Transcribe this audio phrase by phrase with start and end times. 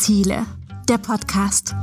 [0.00, 0.46] Ziele,
[0.88, 1.74] der Podcast.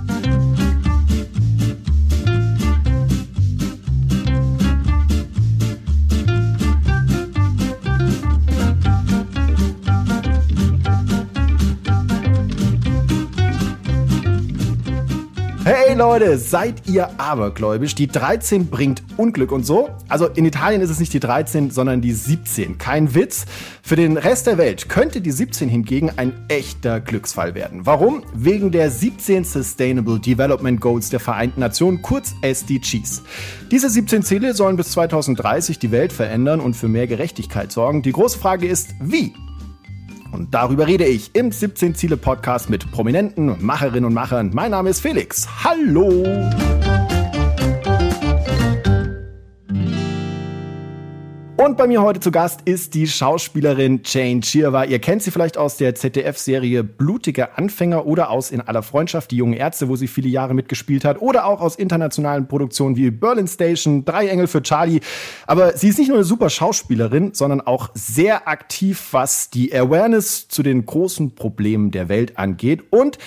[15.69, 17.93] Hey Leute, seid ihr abergläubisch?
[17.93, 19.89] Die 13 bringt Unglück und so.
[20.07, 22.77] Also in Italien ist es nicht die 13, sondern die 17.
[22.77, 23.45] Kein Witz.
[23.83, 27.85] Für den Rest der Welt könnte die 17 hingegen ein echter Glücksfall werden.
[27.85, 28.23] Warum?
[28.33, 33.23] Wegen der 17 Sustainable Development Goals der Vereinten Nationen, kurz SDGs.
[33.69, 38.03] Diese 17 Ziele sollen bis 2030 die Welt verändern und für mehr Gerechtigkeit sorgen.
[38.03, 39.33] Die große Frage ist, wie?
[40.31, 44.51] Und darüber rede ich im 17 Ziele Podcast mit prominenten Macherinnen und Machern.
[44.53, 45.47] Mein Name ist Felix.
[45.63, 46.47] Hallo!
[51.67, 54.85] Und bei mir heute zu Gast ist die Schauspielerin Jane Chirwa.
[54.85, 59.35] Ihr kennt sie vielleicht aus der ZDF-Serie Blutige Anfänger oder aus In aller Freundschaft, die
[59.35, 61.21] jungen Ärzte, wo sie viele Jahre mitgespielt hat.
[61.21, 65.01] Oder auch aus internationalen Produktionen wie Berlin Station, Drei Engel für Charlie.
[65.45, 70.47] Aber sie ist nicht nur eine super Schauspielerin, sondern auch sehr aktiv, was die Awareness
[70.47, 72.85] zu den großen Problemen der Welt angeht.
[72.91, 73.17] Und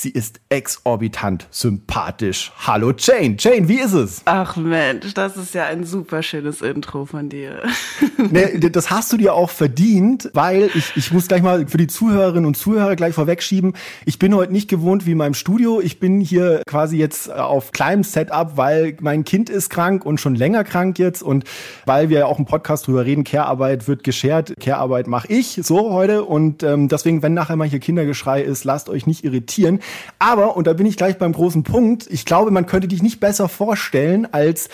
[0.00, 2.52] Sie ist exorbitant sympathisch.
[2.66, 3.36] Hallo Jane.
[3.38, 4.22] Jane, wie ist es?
[4.24, 7.60] Ach Mensch, das ist ja ein super schönes Intro von dir.
[8.30, 11.86] nee, das hast du dir auch verdient, weil ich, ich muss gleich mal für die
[11.86, 13.74] Zuhörerinnen und Zuhörer gleich vorwegschieben.
[14.04, 15.80] Ich bin heute nicht gewohnt wie in meinem Studio.
[15.80, 20.34] Ich bin hier quasi jetzt auf kleinem Setup, weil mein Kind ist krank und schon
[20.34, 21.44] länger krank jetzt und
[21.86, 25.92] weil wir ja auch im Podcast drüber reden, Care-Arbeit wird geschert, Care-Arbeit mache ich so
[25.92, 29.80] heute und ähm, deswegen, wenn nachher mal hier Kindergeschrei ist, lasst euch nicht irritieren.
[30.18, 33.20] Aber, und da bin ich gleich beim großen Punkt, ich glaube, man könnte dich nicht
[33.20, 34.68] besser vorstellen als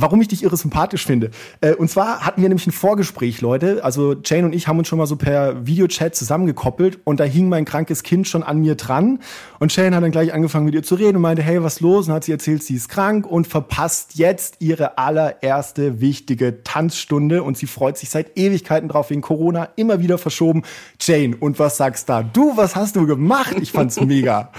[0.00, 1.30] warum ich dich irre sympathisch finde.
[1.60, 3.84] Äh, und zwar hatten wir nämlich ein Vorgespräch, Leute.
[3.84, 7.48] Also Jane und ich haben uns schon mal so per Videochat zusammengekoppelt und da hing
[7.48, 9.20] mein krankes Kind schon an mir dran.
[9.58, 12.08] Und Jane hat dann gleich angefangen mit ihr zu reden und meinte, hey, was los?
[12.08, 17.56] Und hat sie erzählt, sie ist krank und verpasst jetzt ihre allererste wichtige Tanzstunde und
[17.56, 20.62] sie freut sich seit Ewigkeiten drauf, wegen Corona immer wieder verschoben.
[21.00, 22.22] Jane, und was sagst da?
[22.22, 23.56] Du, was hast du gemacht?
[23.60, 24.50] Ich fand's mega.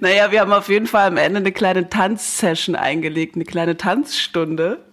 [0.00, 4.84] Naja, wir haben auf jeden Fall am Ende eine kleine Tanzsession eingelegt, eine kleine Tanzstunde.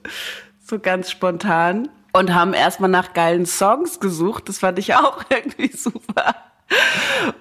[0.63, 1.89] So ganz spontan.
[2.13, 4.47] Und haben erstmal nach geilen Songs gesucht.
[4.47, 6.35] Das fand ich auch irgendwie super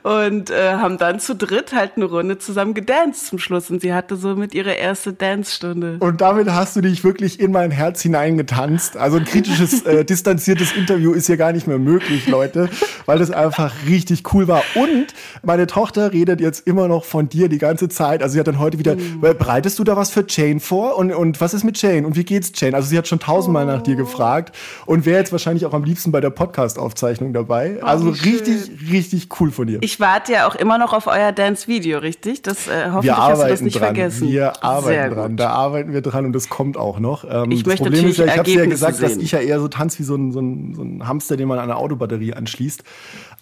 [0.02, 3.94] und äh, haben dann zu dritt halt eine Runde zusammen gedanced zum Schluss und sie
[3.94, 5.96] hatte somit ihre erste Dance-Stunde.
[6.00, 8.96] Und damit hast du dich wirklich in mein Herz hineingetanzt.
[8.96, 12.68] Also ein kritisches, äh, distanziertes Interview ist hier gar nicht mehr möglich, Leute,
[13.06, 14.62] weil das einfach richtig cool war.
[14.74, 15.06] Und
[15.42, 18.22] meine Tochter redet jetzt immer noch von dir die ganze Zeit.
[18.22, 19.20] Also sie hat dann heute wieder, mhm.
[19.20, 20.98] bereitest du da was für Jane vor?
[20.98, 22.06] Und, und was ist mit Jane?
[22.06, 22.76] Und wie geht's Jane?
[22.76, 23.72] Also sie hat schon tausendmal oh.
[23.72, 27.78] nach dir gefragt und wäre jetzt wahrscheinlich auch am liebsten bei der Podcast-Aufzeichnung dabei.
[27.80, 29.78] Oh, also richtig, richtig richtig cool von dir.
[29.80, 32.42] Ich warte ja auch immer noch auf euer Dance-Video, richtig?
[32.42, 33.94] Das äh, hoffentlich wir hast du das nicht dran.
[33.94, 34.28] vergessen.
[34.28, 35.36] Wir arbeiten dran.
[35.36, 37.24] Da arbeiten wir dran und das kommt auch noch.
[37.24, 39.08] Ähm, ich möchte Problem natürlich ist ja, ich habe ja gesagt, sehen.
[39.08, 41.48] dass ich ja eher so tanze wie so ein, so, ein, so ein Hamster, den
[41.48, 42.82] man an eine Autobatterie anschließt.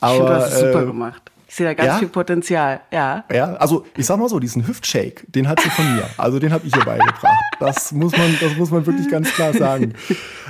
[0.00, 1.31] Aber, ich finde, du hast es super äh, gemacht.
[1.52, 1.98] Ich sehe da ganz ja?
[1.98, 3.24] viel Potenzial, ja.
[3.30, 6.08] Ja, also ich sag mal so, diesen Hüftshake, den hat sie von mir.
[6.16, 7.44] Also den habe ich ihr beigebracht.
[7.60, 9.92] Das muss man, das muss man wirklich ganz klar sagen.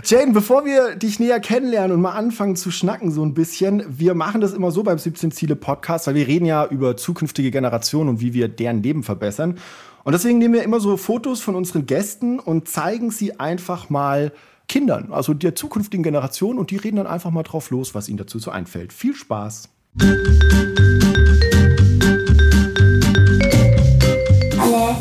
[0.04, 4.14] Jane, bevor wir dich näher kennenlernen und mal anfangen zu schnacken so ein bisschen, wir
[4.14, 8.08] machen das immer so beim 17 Ziele Podcast, weil wir reden ja über zukünftige Generationen
[8.08, 9.58] und wie wir deren Leben verbessern.
[10.04, 14.30] Und deswegen nehmen wir immer so Fotos von unseren Gästen und zeigen sie einfach mal
[14.68, 18.18] Kindern, also der zukünftigen Generation und die reden dann einfach mal drauf los, was ihnen
[18.18, 18.92] dazu so einfällt.
[18.92, 19.68] Viel Spaß.
[20.00, 20.16] Eine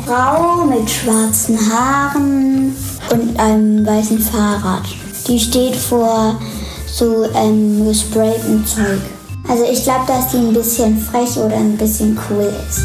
[0.04, 2.76] Frau mit schwarzen Haaren
[3.10, 4.82] und einem weißen Fahrrad.
[5.26, 6.38] Die steht vor
[6.86, 9.00] so ähm, gespraytem Zeug.
[9.48, 12.82] Also ich glaube, dass die ein bisschen frech oder ein bisschen cool ist.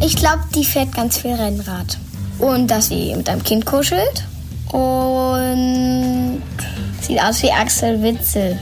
[0.00, 1.96] Ich glaube, die fährt ganz viel Rennrad.
[2.38, 4.26] Und dass sie mit einem Kind kuschelt.
[4.70, 6.42] Und
[7.02, 8.56] Sieht aus wie Axel Witzel.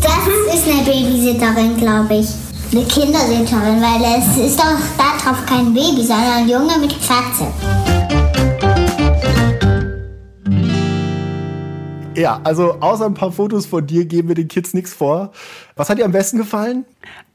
[0.00, 2.28] Das ist eine Babysitterin, glaube ich.
[2.72, 7.52] Eine Kindersitterin, weil es ist doch da drauf kein Baby, sondern ein Junge mit Katze.
[12.16, 15.32] Ja, also außer ein paar Fotos von dir geben wir den Kids nichts vor.
[15.76, 16.86] Was hat dir am besten gefallen?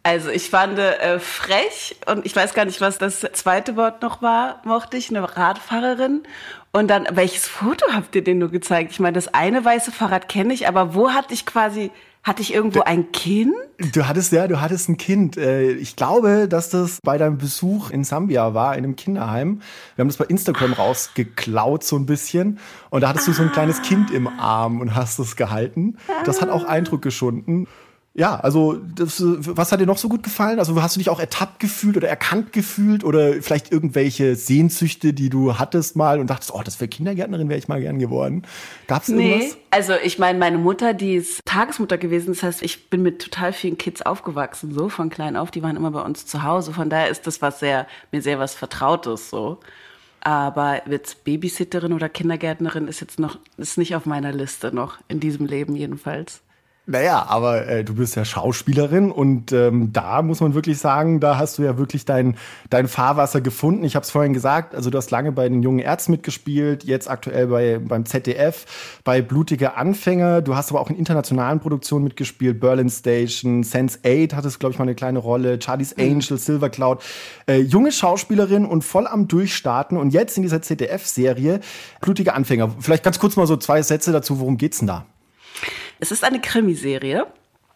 [0.04, 4.22] Also ich fand äh, frech und ich weiß gar nicht, was das zweite Wort noch
[4.22, 6.24] war, mochte ich, eine Radfahrerin.
[6.72, 8.92] Und dann, welches Foto habt ihr denn nur gezeigt?
[8.92, 12.54] Ich meine, das eine weiße Fahrrad kenne ich, aber wo hatte ich quasi, Hatte ich
[12.54, 13.54] irgendwo ein Kind?
[13.94, 15.38] Du hattest ja, du hattest ein Kind.
[15.38, 19.62] Äh, ich glaube, dass das bei deinem Besuch in Sambia war, in einem Kinderheim.
[19.96, 22.60] Wir haben das bei Instagram rausgeklaut so ein bisschen.
[22.90, 25.98] Und da hattest du so ein kleines Kind im Arm und hast es gehalten.
[26.26, 27.68] Das hat auch Eindruck geschunden
[28.20, 30.60] ja, also das, was hat dir noch so gut gefallen?
[30.60, 35.30] Also hast du dich auch ertappt gefühlt oder erkannt gefühlt oder vielleicht irgendwelche Sehnsüchte, die
[35.30, 38.44] du hattest mal und dachtest, oh, das wäre Kindergärtnerin, wäre ich mal gern geworden.
[38.88, 39.58] Gab's nee, irgendwas?
[39.72, 43.54] Also ich meine, meine Mutter, die ist Tagesmutter gewesen, das heißt, ich bin mit total
[43.54, 46.74] vielen Kids aufgewachsen, so von klein auf, die waren immer bei uns zu Hause.
[46.74, 49.62] Von daher ist das was sehr, mir sehr was Vertrautes so.
[50.20, 55.22] Aber jetzt Babysitterin oder Kindergärtnerin ist jetzt noch, ist nicht auf meiner Liste noch, in
[55.22, 56.42] diesem Leben jedenfalls.
[56.90, 61.38] Naja, aber äh, du bist ja Schauspielerin und ähm, da muss man wirklich sagen, da
[61.38, 62.36] hast du ja wirklich dein,
[62.72, 63.84] dein Fahrwasser gefunden.
[63.84, 67.08] Ich habe es vorhin gesagt, also du hast lange bei den jungen Ärzten mitgespielt, jetzt
[67.08, 68.66] aktuell bei, beim ZDF,
[69.04, 70.42] bei Blutige Anfänger.
[70.42, 74.80] Du hast aber auch in internationalen Produktionen mitgespielt, Berlin Station, Sense 8 hattest, glaube ich,
[74.80, 76.04] mal eine kleine Rolle, Charlie's mhm.
[76.04, 77.04] Angel, Silver Cloud.
[77.46, 81.60] Äh, junge Schauspielerin und voll am Durchstarten und jetzt in dieser ZDF-Serie
[82.02, 82.74] Blutige Anfänger.
[82.80, 85.06] Vielleicht ganz kurz mal so zwei Sätze dazu, worum geht's denn da?
[86.00, 87.28] Es ist eine Krimiserie.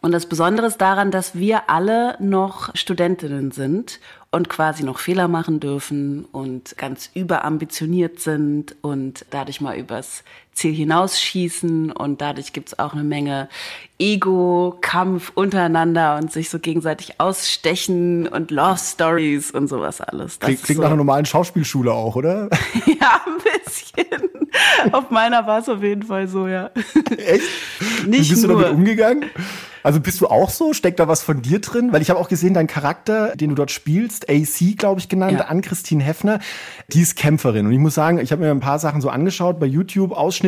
[0.01, 4.01] Und das Besondere ist daran, dass wir alle noch Studentinnen sind
[4.31, 10.73] und quasi noch Fehler machen dürfen und ganz überambitioniert sind und dadurch mal übers Ziel
[10.73, 13.49] hinausschießen und dadurch gibt's auch eine Menge
[13.99, 20.39] Ego, Kampf untereinander und sich so gegenseitig ausstechen und Love Stories und sowas alles.
[20.39, 20.81] Das klingt, klingt so.
[20.81, 22.49] nach einer normalen Schauspielschule auch, oder?
[22.85, 24.29] ja, ein bisschen.
[24.91, 26.71] Auf meiner war es auf jeden Fall so, ja.
[27.17, 27.43] Echt?
[28.07, 28.57] Nicht Wie bist nur.
[28.57, 29.29] du damit umgegangen?
[29.83, 30.73] Also bist du auch so?
[30.73, 31.91] Steckt da was von dir drin?
[31.91, 35.39] Weil ich habe auch gesehen, dein Charakter, den du dort spielst, AC, glaube ich, genannt,
[35.39, 35.45] ja.
[35.45, 36.39] Ann-Christine Heffner,
[36.87, 37.65] die ist Kämpferin.
[37.65, 40.42] Und ich muss sagen, ich habe mir ein paar Sachen so angeschaut bei YouTube, Ausschnitte.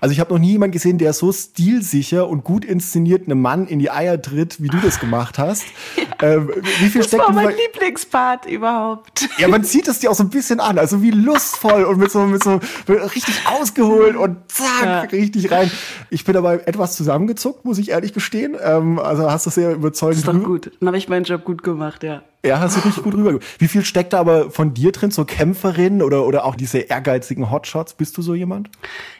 [0.00, 3.66] Also ich habe noch nie jemanden gesehen, der so stilsicher und gut inszeniert einem Mann
[3.66, 5.64] in die Eier tritt, wie du das gemacht hast.
[5.96, 6.32] Ja.
[6.32, 6.50] Ähm,
[6.80, 9.28] wie viel das steckt war mein Lieblingspart überhaupt.
[9.38, 10.78] Ja, man sieht es dir auch so ein bisschen an.
[10.78, 15.00] Also wie lustvoll und mit so, mit so richtig ausgeholt und zack, ja.
[15.00, 15.70] richtig rein.
[16.10, 18.56] Ich bin dabei etwas zusammengezuckt, muss ich ehrlich gestehen.
[18.62, 20.26] Ähm, also hast du sehr überzeugend.
[20.26, 20.70] Das ist doch gut.
[20.80, 22.22] Dann habe ich meinen Job gut gemacht, ja.
[22.46, 23.38] Ja, hast du richtig gut rüber.
[23.58, 27.50] Wie viel steckt da aber von dir drin, so Kämpferin oder, oder auch diese ehrgeizigen
[27.50, 27.94] Hotshots?
[27.94, 28.70] Bist du so jemand?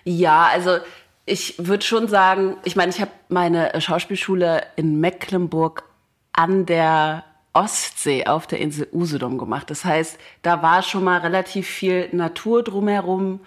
[0.05, 0.79] Ja, also
[1.25, 5.83] ich würde schon sagen, ich meine, ich habe meine Schauspielschule in Mecklenburg
[6.33, 9.71] an der Ostsee auf der Insel Usedom gemacht.
[9.71, 13.41] Das heißt, da war schon mal relativ viel Natur drumherum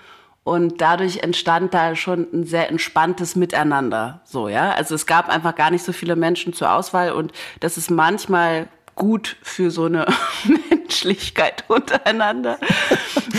[0.43, 4.21] und dadurch entstand da schon ein sehr entspanntes Miteinander.
[4.25, 4.71] So, ja.
[4.71, 8.67] Also es gab einfach gar nicht so viele Menschen zur Auswahl und das ist manchmal
[8.99, 10.05] gut für so eine
[10.69, 12.59] Menschlichkeit untereinander.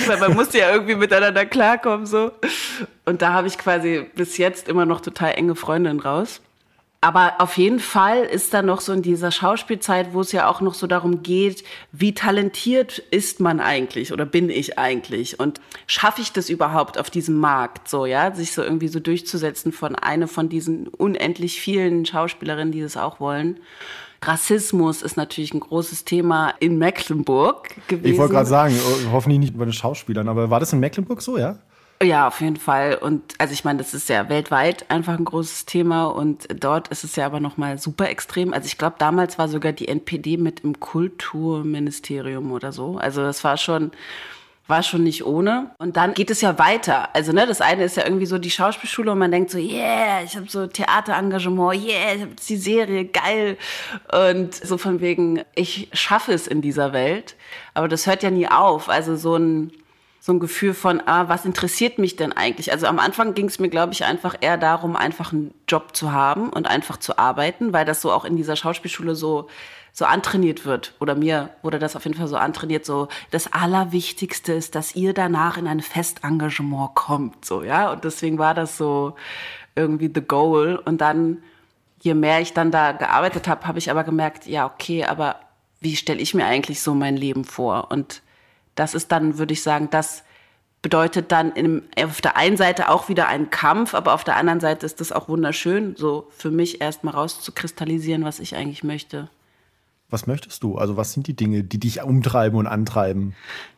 [0.07, 2.33] Weil man musste ja irgendwie miteinander klarkommen, so.
[3.05, 6.41] Und da habe ich quasi bis jetzt immer noch total enge Freundinnen raus.
[7.03, 10.61] Aber auf jeden Fall ist da noch so in dieser Schauspielzeit, wo es ja auch
[10.61, 16.21] noch so darum geht, wie talentiert ist man eigentlich oder bin ich eigentlich und schaffe
[16.21, 20.29] ich das überhaupt auf diesem Markt so, ja, sich so irgendwie so durchzusetzen von einer
[20.29, 23.61] von diesen unendlich vielen Schauspielerinnen, die das auch wollen.
[24.23, 28.13] Rassismus ist natürlich ein großes Thema in Mecklenburg gewesen.
[28.13, 28.79] Ich wollte gerade sagen,
[29.11, 31.59] hoffentlich nicht bei den Schauspielern, aber war das in Mecklenburg so, ja?
[32.03, 32.95] Ja, auf jeden Fall.
[32.95, 37.05] Und also ich meine, das ist ja weltweit einfach ein großes Thema und dort ist
[37.05, 38.55] es ja aber nochmal super extrem.
[38.55, 42.97] Also ich glaube, damals war sogar die NPD mit im Kulturministerium oder so.
[42.97, 43.91] Also das war schon
[44.71, 45.73] war schon nicht ohne.
[45.79, 47.15] Und dann geht es ja weiter.
[47.15, 50.23] Also ne, das eine ist ja irgendwie so die Schauspielschule und man denkt so, yeah,
[50.25, 53.59] ich habe so Theaterengagement, yeah, ich habe die Serie, geil.
[54.13, 57.37] Und so von wegen, ich schaffe es in dieser Welt.
[57.75, 58.89] Aber das hört ja nie auf.
[58.89, 59.73] Also so ein
[60.23, 62.71] so ein Gefühl von, ah, was interessiert mich denn eigentlich?
[62.73, 66.13] Also am Anfang ging es mir, glaube ich, einfach eher darum, einfach einen Job zu
[66.13, 69.49] haben und einfach zu arbeiten, weil das so auch in dieser Schauspielschule so
[69.93, 74.53] so antrainiert wird oder mir wurde das auf jeden Fall so antrainiert so das allerwichtigste
[74.53, 77.93] ist dass ihr danach in ein Festengagement kommt so ja?
[77.93, 79.15] Und deswegen war das so
[79.77, 80.81] irgendwie the goal.
[80.85, 81.39] Und dann
[82.03, 85.37] je mehr ich dann da gearbeitet habe habe ich aber gemerkt ja okay aber
[85.81, 87.91] wie stelle ich mir eigentlich so mein Leben vor?
[87.91, 88.23] Und
[88.75, 90.23] das ist dann, würde ich sagen, das
[90.83, 94.61] bedeutet dann in, auf der einen Seite auch wieder einen Kampf, aber auf der anderen
[94.61, 99.29] Seite ist das auch wunderschön, so für mich erstmal rauszukristallisieren, was ich eigentlich möchte.
[100.11, 100.77] Was möchtest du?
[100.77, 103.35] Also was sind die Dinge, die dich umtreiben und antreiben?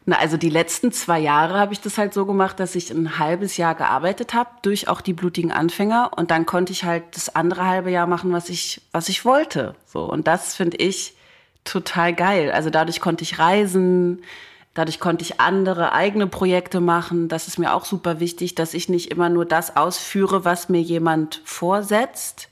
[0.07, 3.19] Na, also die letzten zwei Jahre habe ich das halt so gemacht, dass ich ein
[3.19, 7.35] halbes Jahr gearbeitet habe durch auch die blutigen Anfänger und dann konnte ich halt das
[7.37, 9.75] andere halbe Jahr machen, was ich was ich wollte.
[9.87, 11.15] So und das finde ich
[11.65, 12.51] total geil.
[12.51, 14.23] Also dadurch konnte ich reisen,
[14.75, 17.29] Dadurch konnte ich andere eigene Projekte machen.
[17.29, 20.81] Das ist mir auch super wichtig, dass ich nicht immer nur das ausführe, was mir
[20.81, 22.49] jemand vorsetzt,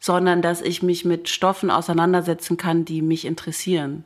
[0.00, 4.04] sondern dass ich mich mit Stoffen auseinandersetzen kann, die mich interessieren.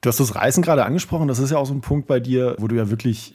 [0.00, 1.28] Du hast das Reisen gerade angesprochen.
[1.28, 3.34] Das ist ja auch so ein Punkt bei dir, wo du ja wirklich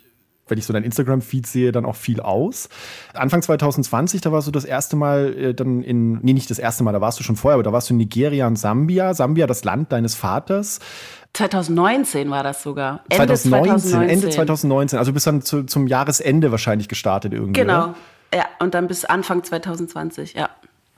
[0.51, 2.69] wenn ich so dein Instagram-Feed sehe, dann auch viel aus.
[3.13, 6.83] Anfang 2020, da warst du das erste Mal äh, dann in, nee, nicht das erste
[6.83, 9.13] Mal, da warst du schon vorher, aber da warst du in Nigeria und Sambia.
[9.13, 10.79] Sambia, das Land deines Vaters.
[11.33, 13.05] 2019 war das sogar.
[13.09, 14.09] Ende 2019, 2019.
[14.09, 14.99] Ende 2019.
[14.99, 17.61] Also bis dann zu, zum Jahresende wahrscheinlich gestartet irgendwie.
[17.61, 17.85] Genau.
[17.85, 17.95] Oder?
[18.33, 20.49] Ja, und dann bis Anfang 2020, ja.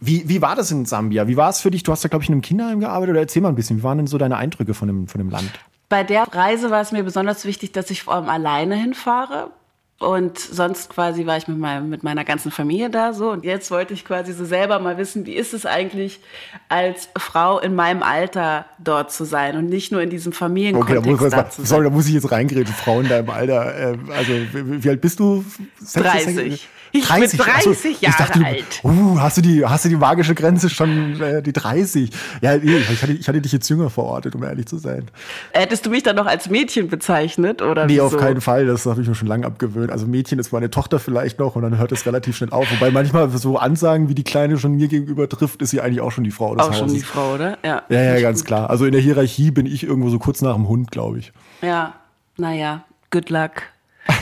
[0.05, 1.27] Wie, wie war das in Sambia?
[1.27, 1.83] Wie war es für dich?
[1.83, 3.77] Du hast da, glaube ich, in einem Kinderheim gearbeitet oder erzähl mal ein bisschen.
[3.77, 5.49] Wie waren denn so deine Eindrücke von dem, von dem Land?
[5.87, 9.51] Bei der Reise war es mir besonders wichtig, dass ich vor allem alleine hinfahre.
[9.99, 13.31] Und sonst quasi war ich mit, meinem, mit meiner ganzen Familie da so.
[13.31, 16.19] Und jetzt wollte ich quasi so selber mal wissen, wie ist es eigentlich,
[16.67, 21.29] als Frau in meinem Alter dort zu sein und nicht nur in diesem Familienkontext okay,
[21.29, 22.73] da, muss, da Sorry, da muss ich jetzt reingreifen.
[22.73, 23.93] Frau in deinem Alter.
[23.93, 25.45] Äh, also, wie, wie, alt bist du?
[25.93, 26.67] 30.
[26.95, 28.65] Ich 30, bin 30 also, Jahre dachte, alt.
[28.83, 32.11] Uh, hast du die, hast du die magische Grenze schon, äh, die 30?
[32.41, 35.09] Ja, ich hatte, ich hatte dich jetzt jünger verortet, um ehrlich zu sein.
[35.53, 37.87] Hättest du mich dann noch als Mädchen bezeichnet, oder?
[37.87, 38.03] Nee, wieso?
[38.03, 38.67] auf keinen Fall.
[38.67, 39.91] Das habe ich mir schon lange abgewöhnt.
[39.91, 42.71] Also Mädchen ist meine Tochter vielleicht noch und dann hört es relativ schnell auf.
[42.71, 46.11] Wobei manchmal so Ansagen, wie die Kleine schon mir gegenüber trifft, ist sie eigentlich auch
[46.11, 46.81] schon die Frau des auch Hauses.
[46.83, 47.57] Auch schon die Frau, oder?
[47.65, 47.81] Ja.
[47.89, 48.69] Ja, ja, ganz klar.
[48.69, 51.33] Also in der Hierarchie bin ich irgendwo so kurz nach dem Hund, glaube ich.
[51.63, 51.95] Ja,
[52.37, 53.63] naja, good luck.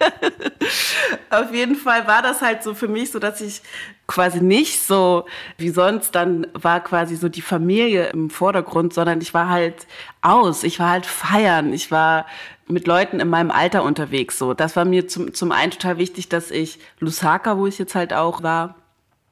[1.30, 3.62] Auf jeden Fall war das halt so für mich so, dass ich
[4.06, 5.26] quasi nicht so
[5.58, 9.86] wie sonst dann war quasi so die Familie im Vordergrund, sondern ich war halt
[10.22, 12.26] aus, ich war halt feiern, ich war
[12.66, 14.54] mit Leuten in meinem Alter unterwegs so.
[14.54, 18.12] Das war mir zum, zum einen total wichtig, dass ich Lusaka, wo ich jetzt halt
[18.12, 18.76] auch war,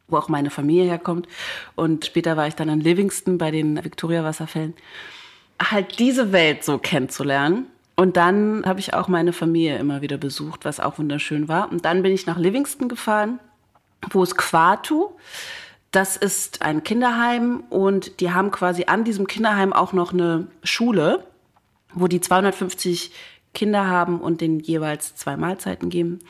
[0.09, 1.29] wo auch meine Familie herkommt.
[1.77, 4.75] Und später war ich dann in Livingston bei den Victoria Wasserfällen,
[5.61, 7.67] halt diese Welt so kennenzulernen
[7.99, 11.69] und dann habe ich auch meine Familie immer wieder besucht, was auch wunderschön war.
[11.69, 13.41] Und dann bin ich nach Livingston gefahren,
[14.11, 15.09] wo es Quatu.
[15.91, 21.25] Das ist ein Kinderheim und die haben quasi an diesem Kinderheim auch noch eine Schule,
[21.93, 23.11] wo die 250
[23.53, 26.21] Kinder haben und denen jeweils zwei Mahlzeiten geben.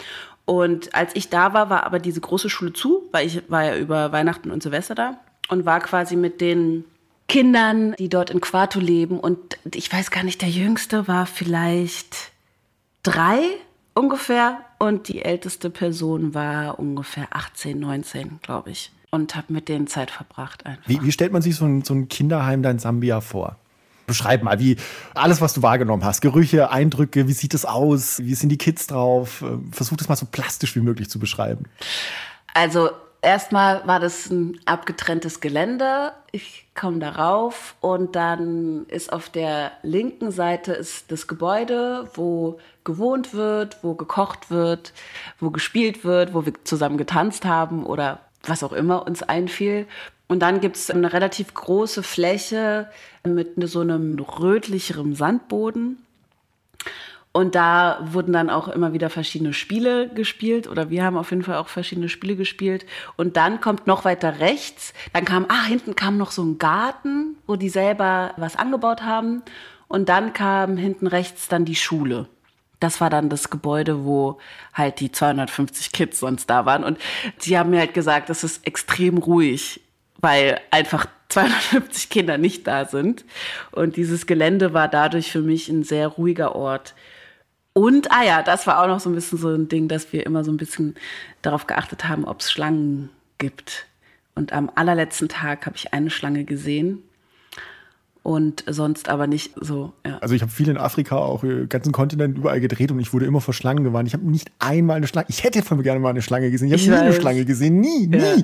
[0.47, 3.77] Und als ich da war, war aber diese große Schule zu, weil ich war ja
[3.77, 5.21] über Weihnachten und Silvester da
[5.51, 6.87] und war quasi mit den
[7.29, 9.21] Kindern, die dort in Quarto leben.
[9.21, 12.33] Und ich weiß gar nicht, der Jüngste war vielleicht
[13.03, 13.41] drei
[13.95, 18.93] ungefähr und die älteste Person war ungefähr 18, 19, glaube ich.
[19.11, 20.89] Und habe mit denen Zeit verbracht einfach.
[20.89, 23.57] Wie, wie stellt man sich so ein, so ein Kinderheim da in Sambia vor?
[24.07, 24.77] Beschreib mal, wie
[25.15, 28.87] alles, was du wahrgenommen hast, Gerüche, Eindrücke, wie sieht es aus, wie sind die Kids
[28.87, 29.45] drauf?
[29.71, 31.67] Versuch das mal so plastisch wie möglich zu beschreiben.
[32.55, 32.91] Also
[33.23, 36.13] erstmal war das ein abgetrenntes Gelände.
[36.33, 43.35] Ich komme darauf und dann ist auf der linken Seite ist das Gebäude, wo gewohnt
[43.35, 44.93] wird, wo gekocht wird,
[45.41, 49.87] wo gespielt wird, wo wir zusammen getanzt haben oder was auch immer uns einfiel.
[50.29, 52.91] Und dann gibt es eine relativ große Fläche
[53.25, 56.05] mit so einem rötlicheren Sandboden.
[57.33, 61.43] Und da wurden dann auch immer wieder verschiedene Spiele gespielt oder wir haben auf jeden
[61.43, 62.87] Fall auch verschiedene Spiele gespielt.
[63.17, 67.37] Und dann kommt noch weiter rechts, dann kam, ah, hinten kam noch so ein Garten,
[67.47, 69.43] wo die selber was angebaut haben.
[69.89, 72.29] Und dann kam hinten rechts dann die Schule.
[72.81, 74.39] Das war dann das Gebäude, wo
[74.73, 76.85] halt die 250 Kids sonst da waren.
[76.85, 76.99] Und
[77.39, 79.81] sie haben mir halt gesagt, das ist extrem ruhig,
[80.21, 83.25] weil einfach 250 Kinder nicht da sind.
[83.73, 86.95] Und dieses Gelände war dadurch für mich ein sehr ruhiger Ort.
[87.79, 90.27] Und, ah ja, das war auch noch so ein bisschen so ein Ding, dass wir
[90.27, 90.97] immer so ein bisschen
[91.43, 93.09] darauf geachtet haben, ob es Schlangen
[93.39, 93.87] gibt.
[94.35, 97.05] Und am allerletzten Tag habe ich eine Schlange gesehen
[98.23, 99.93] und sonst aber nicht so.
[100.07, 100.19] Ja.
[100.19, 103.27] Also ich habe viel in Afrika, auch den ganzen Kontinent überall gedreht und ich wurde
[103.27, 104.09] immer vor Schlangen gewarnt.
[104.09, 105.27] Ich habe nicht einmal eine Schlange.
[105.29, 106.69] Ich hätte von mir gerne mal eine Schlange gesehen.
[106.73, 108.19] Ich habe nie eine Schlange gesehen, nie, nie.
[108.19, 108.37] Ja.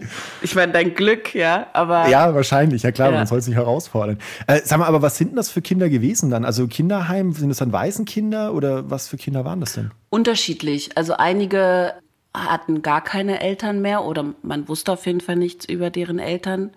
[0.43, 2.09] Ich meine, dein Glück, ja, aber.
[2.09, 3.19] Ja, wahrscheinlich, ja klar, ja.
[3.19, 4.19] man soll sich herausfordern.
[4.47, 6.45] Äh, sag mal, aber was sind denn das für Kinder gewesen dann?
[6.45, 9.91] Also Kinderheim, sind das dann Waisenkinder oder was für Kinder waren das denn?
[10.11, 10.97] Unterschiedlich.
[10.97, 11.93] Also einige
[12.35, 16.73] hatten gar keine Eltern mehr oder man wusste auf jeden Fall nichts über deren Eltern.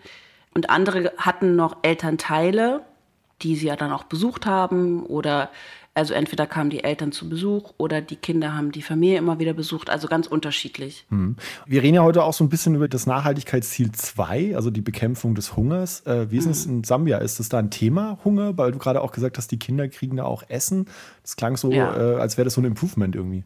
[0.57, 2.81] Und andere hatten noch Elternteile,
[3.43, 5.51] die sie ja dann auch besucht haben oder
[5.93, 9.53] also entweder kamen die Eltern zu Besuch oder die Kinder haben die Familie immer wieder
[9.53, 11.05] besucht, also ganz unterschiedlich.
[11.11, 11.35] Mhm.
[11.67, 15.35] Wir reden ja heute auch so ein bisschen über das Nachhaltigkeitsziel 2, also die Bekämpfung
[15.35, 16.03] des Hungers.
[16.07, 16.77] Äh, wie ist es mhm.
[16.77, 17.19] in Sambia?
[17.19, 18.57] Ist das da ein Thema, Hunger?
[18.57, 20.87] Weil du gerade auch gesagt hast, die Kinder kriegen da auch Essen.
[21.21, 21.95] Das klang so, ja.
[21.95, 23.43] äh, als wäre das so ein Improvement irgendwie.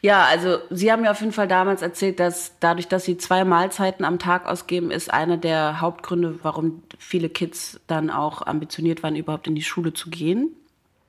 [0.00, 3.44] Ja, also Sie haben mir auf jeden Fall damals erzählt, dass dadurch, dass Sie zwei
[3.44, 9.16] Mahlzeiten am Tag ausgeben, ist einer der Hauptgründe, warum viele Kids dann auch ambitioniert waren,
[9.16, 10.54] überhaupt in die Schule zu gehen.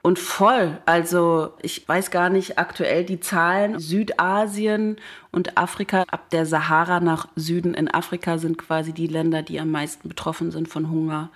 [0.01, 0.77] Und voll.
[0.85, 3.79] Also ich weiß gar nicht aktuell die Zahlen.
[3.79, 4.95] Südasien
[5.31, 9.71] und Afrika, ab der Sahara nach Süden in Afrika sind quasi die Länder, die am
[9.71, 11.29] meisten betroffen sind von Hunger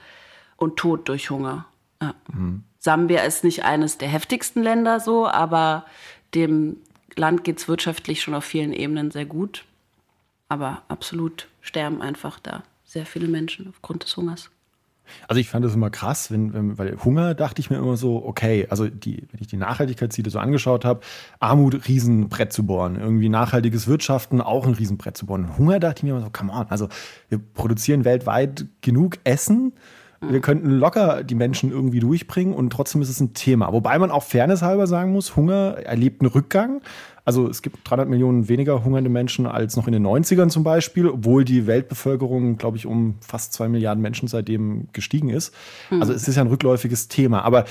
[0.55, 1.65] und Tod durch Hunger.
[2.01, 2.15] Ja.
[2.33, 2.63] Mhm.
[2.79, 5.85] Sambia ist nicht eines der heftigsten Länder so, aber
[6.33, 6.77] dem
[7.15, 9.65] Land geht es wirtschaftlich schon auf vielen Ebenen sehr gut.
[10.49, 14.49] Aber absolut sterben einfach da sehr viele Menschen aufgrund des Hungers.
[15.27, 18.25] Also ich fand das immer krass, wenn, wenn, weil Hunger dachte ich mir immer so,
[18.25, 21.01] okay, also die, wenn ich die Nachhaltigkeitsziele so angeschaut habe,
[21.39, 25.57] Armut, Riesenbrett zu bohren, irgendwie nachhaltiges Wirtschaften, auch ein Riesenbrett zu bohren.
[25.57, 26.87] Hunger dachte ich mir immer so, come on, also
[27.29, 29.73] wir produzieren weltweit genug Essen,
[30.29, 33.71] wir könnten locker die Menschen irgendwie durchbringen und trotzdem ist es ein Thema.
[33.73, 36.81] Wobei man auch fairnesshalber sagen muss, Hunger erlebt einen Rückgang.
[37.25, 41.07] Also es gibt 300 Millionen weniger hungernde Menschen als noch in den 90ern zum Beispiel,
[41.07, 45.53] obwohl die Weltbevölkerung, glaube ich, um fast zwei Milliarden Menschen seitdem gestiegen ist.
[45.89, 46.01] Mhm.
[46.01, 47.43] Also es ist ja ein rückläufiges Thema.
[47.43, 47.63] Aber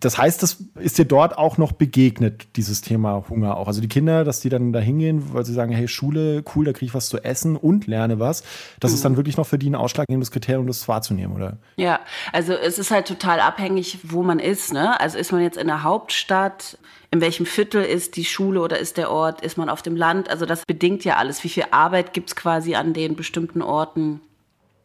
[0.00, 3.68] das heißt, das ist dir dort auch noch begegnet, dieses Thema Hunger auch.
[3.68, 6.72] Also die Kinder, dass die dann da hingehen, weil sie sagen, hey, Schule, cool, da
[6.72, 8.42] kriege ich was zu essen und lerne was.
[8.80, 8.94] Das mhm.
[8.94, 11.58] ist dann wirklich noch für die ein ausschlaggebendes Kriterium, das wahrzunehmen, oder?
[11.76, 12.00] Ja,
[12.32, 14.72] also es ist halt total abhängig, wo man ist.
[14.72, 14.98] Ne?
[14.98, 16.78] Also ist man jetzt in der Hauptstadt,
[17.10, 20.30] in welchem Viertel ist die Schule oder ist der Ort, ist man auf dem Land?
[20.30, 21.44] Also das bedingt ja alles.
[21.44, 24.20] Wie viel Arbeit gibt es quasi an den bestimmten Orten?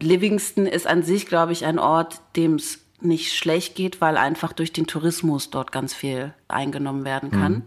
[0.01, 4.53] Livingston ist an sich, glaube ich, ein Ort, dem es nicht schlecht geht, weil einfach
[4.53, 7.53] durch den Tourismus dort ganz viel eingenommen werden kann.
[7.53, 7.63] Mhm.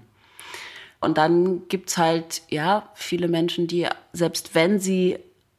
[1.01, 5.19] Und dann gibt es halt, ja, viele Menschen, die, selbst wenn sie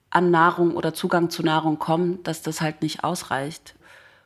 [0.09, 3.75] an Nahrung oder Zugang zu Nahrung kommen, dass das halt nicht ausreicht,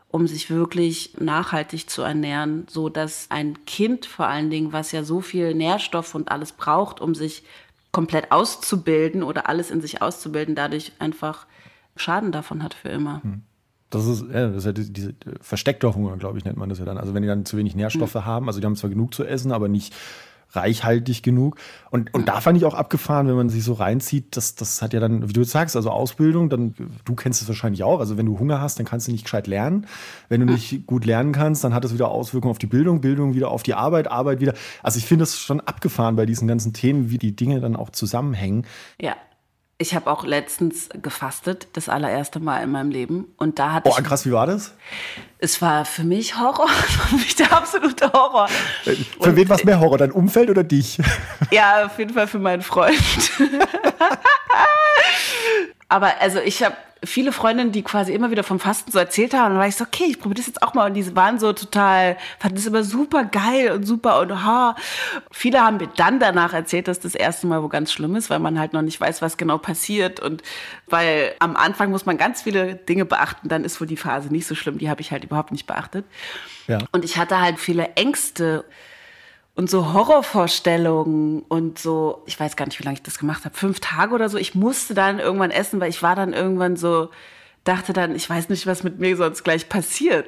[0.09, 5.03] um sich wirklich nachhaltig zu ernähren, so dass ein Kind vor allen Dingen, was ja
[5.03, 7.43] so viel Nährstoff und alles braucht, um sich
[7.91, 11.45] komplett auszubilden oder alles in sich auszubilden, dadurch einfach
[11.95, 13.21] Schaden davon hat für immer.
[13.23, 13.43] Mhm.
[13.93, 16.85] Das ist, ja, das ist ja diese versteckter Hunger, glaube ich, nennt man das ja
[16.85, 16.97] dann.
[16.97, 18.25] Also wenn die dann zu wenig Nährstoffe mhm.
[18.25, 19.93] haben, also die haben zwar genug zu essen, aber nicht
[20.55, 21.57] reichhaltig genug.
[21.89, 24.93] Und, und da fand ich auch abgefahren, wenn man sich so reinzieht, das, das hat
[24.93, 28.25] ja dann, wie du sagst, also Ausbildung, dann, du kennst es wahrscheinlich auch, also wenn
[28.25, 29.87] du Hunger hast, dann kannst du nicht gescheit lernen.
[30.29, 33.33] Wenn du nicht gut lernen kannst, dann hat das wieder Auswirkungen auf die Bildung, Bildung
[33.33, 34.53] wieder auf die Arbeit, Arbeit wieder.
[34.81, 37.89] Also ich finde es schon abgefahren bei diesen ganzen Themen, wie die Dinge dann auch
[37.89, 38.65] zusammenhängen.
[39.01, 39.15] Ja,
[39.77, 43.33] ich habe auch letztens gefastet, das allererste Mal in meinem Leben.
[43.37, 44.73] Und da hatte Oh, krass, wie war das?
[45.39, 48.47] Es war für mich Horror, für mich der absolute Horror.
[48.85, 50.99] Äh, für und, wen war es mehr Horror, dein Umfeld oder dich?
[51.51, 52.97] Ja, auf jeden Fall für meinen Freund.
[55.89, 59.45] Aber also ich habe viele Freundinnen, die quasi immer wieder vom Fasten so erzählt haben.
[59.45, 60.87] Und dann war ich so, okay, ich probiere das jetzt auch mal.
[60.87, 64.75] Und die waren so total, fanden das immer super geil und super und ha.
[65.31, 68.39] Viele haben mir dann danach erzählt, dass das erste Mal wo ganz schlimm ist, weil
[68.39, 70.19] man halt noch nicht weiß, was genau passiert.
[70.19, 70.43] Und
[70.87, 74.47] weil am Anfang muss man ganz viele Dinge beachten, dann ist wohl die Phase nicht
[74.47, 74.77] so schlimm.
[74.77, 76.05] Die habe ich halt überhaupt nicht beachtet.
[76.67, 76.79] Ja.
[76.91, 78.63] Und ich hatte halt viele Ängste
[79.55, 83.55] und so Horrorvorstellungen und so, ich weiß gar nicht, wie lange ich das gemacht habe,
[83.55, 84.37] fünf Tage oder so.
[84.37, 87.09] Ich musste dann irgendwann essen, weil ich war dann irgendwann so,
[87.63, 90.27] dachte dann, ich weiß nicht, was mit mir sonst gleich passiert.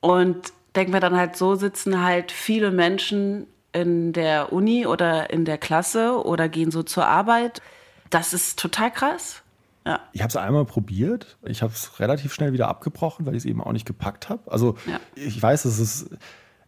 [0.00, 5.44] Und denke mir dann halt, so sitzen halt viele Menschen in der Uni oder in
[5.44, 7.62] der Klasse oder gehen so zur Arbeit.
[8.10, 9.42] Das ist total krass.
[9.84, 10.00] Ja.
[10.12, 11.36] Ich habe es einmal probiert.
[11.44, 14.50] Ich habe es relativ schnell wieder abgebrochen, weil ich es eben auch nicht gepackt habe.
[14.50, 14.98] Also ja.
[15.14, 16.10] ich weiß, es ist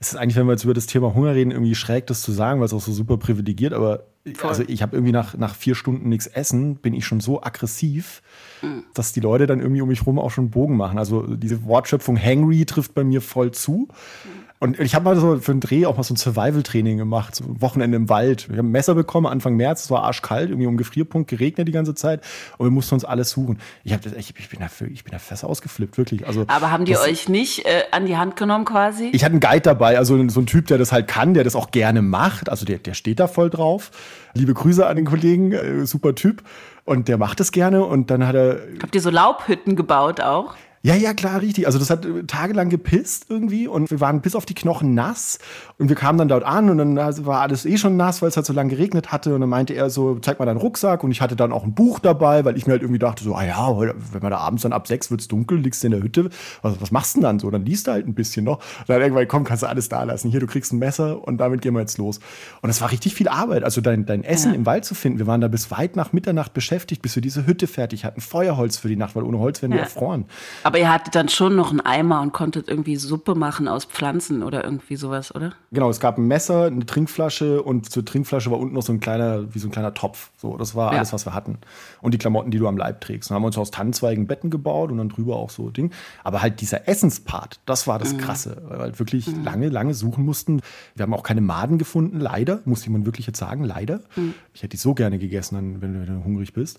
[0.00, 2.30] es ist eigentlich, wenn wir jetzt über das Thema Hunger reden, irgendwie schräg, das zu
[2.30, 4.50] sagen, weil es auch so super privilegiert, aber Voll.
[4.50, 8.22] also ich habe irgendwie nach, nach vier Stunden nichts essen, bin ich schon so aggressiv,
[8.62, 8.84] mhm.
[8.94, 10.98] dass die Leute dann irgendwie um mich rum auch schon Bogen machen.
[10.98, 13.88] Also diese Wortschöpfung hangry trifft bei mir voll zu.
[13.88, 14.47] Mhm.
[14.60, 17.44] Und ich habe mal so für einen Dreh auch mal so ein Survival-Training gemacht, so
[17.44, 18.48] ein Wochenende im Wald.
[18.50, 21.72] Ich habe ein Messer bekommen Anfang März, es war arschkalt, irgendwie um Gefrierpunkt, geregnet die
[21.72, 22.22] ganze Zeit
[22.56, 23.60] und wir mussten uns alles suchen.
[23.84, 26.26] Ich, hab das, ich, ich, bin, da, ich bin da fest ausgeflippt, wirklich.
[26.26, 29.10] Also, Aber haben die das, euch nicht äh, an die Hand genommen quasi?
[29.12, 31.54] Ich hatte einen Guide dabei, also so ein Typ, der das halt kann, der das
[31.54, 32.48] auch gerne macht.
[32.48, 33.92] Also der, der steht da voll drauf.
[34.34, 36.42] Liebe Grüße an den Kollegen, äh, super Typ.
[36.84, 38.60] Und der macht das gerne und dann hat er.
[38.82, 40.54] Habt ihr so Laubhütten gebaut auch?
[40.88, 41.66] Ja, ja, klar, richtig.
[41.66, 45.38] Also das hat äh, tagelang gepisst irgendwie und wir waren bis auf die Knochen nass
[45.76, 46.96] und wir kamen dann dort an und dann
[47.26, 49.74] war alles eh schon nass, weil es halt so lange geregnet hatte und dann meinte
[49.74, 52.56] er so, zeig mal deinen Rucksack und ich hatte dann auch ein Buch dabei, weil
[52.56, 55.10] ich mir halt irgendwie dachte so, ah ja, wenn man da abends dann ab sechs
[55.10, 56.30] wird's dunkel, liegst du in der Hütte,
[56.62, 57.50] was, was machst du denn dann so?
[57.50, 58.56] Dann liest du halt ein bisschen noch.
[58.56, 60.30] Und dann irgendwann, komm, kannst du alles da lassen.
[60.30, 62.18] Hier, du kriegst ein Messer und damit gehen wir jetzt los.
[62.62, 64.56] Und es war richtig viel Arbeit, also dein, dein Essen ja.
[64.56, 65.18] im Wald zu finden.
[65.18, 68.22] Wir waren da bis weit nach Mitternacht beschäftigt, bis wir diese Hütte fertig hatten.
[68.22, 69.78] Feuerholz für die Nacht, weil ohne Holz werden ja.
[69.78, 70.24] wir erfroren.
[70.64, 73.84] Aber Aber ihr hattet dann schon noch einen Eimer und konntet irgendwie Suppe machen aus
[73.84, 75.52] Pflanzen oder irgendwie sowas, oder?
[75.72, 79.00] Genau, es gab ein Messer, eine Trinkflasche und zur Trinkflasche war unten noch so ein
[79.00, 80.30] kleiner, wie so ein kleiner Topf.
[80.36, 80.98] So, das war Ja.
[80.98, 81.58] alles, was wir hatten.
[82.00, 83.28] Und die Klamotten, die du am Leib trägst.
[83.28, 85.90] Dann haben wir uns aus Tannenzweigen Betten gebaut und dann drüber auch so Ding.
[86.22, 88.02] Aber halt dieser Essenspart, das war Mhm.
[88.04, 90.60] das Krasse, weil wir halt wirklich lange, lange suchen mussten.
[90.94, 94.00] Wir haben auch keine Maden gefunden, leider, muss jemand wirklich jetzt sagen, leider.
[94.14, 94.34] Mhm.
[94.54, 96.78] Ich hätte die so gerne gegessen, wenn du, wenn du hungrig bist.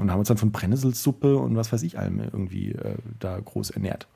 [0.00, 3.70] Und haben uns dann von Brennnesselsuppe und was weiß ich allem irgendwie äh, da groß
[3.70, 4.06] ernährt.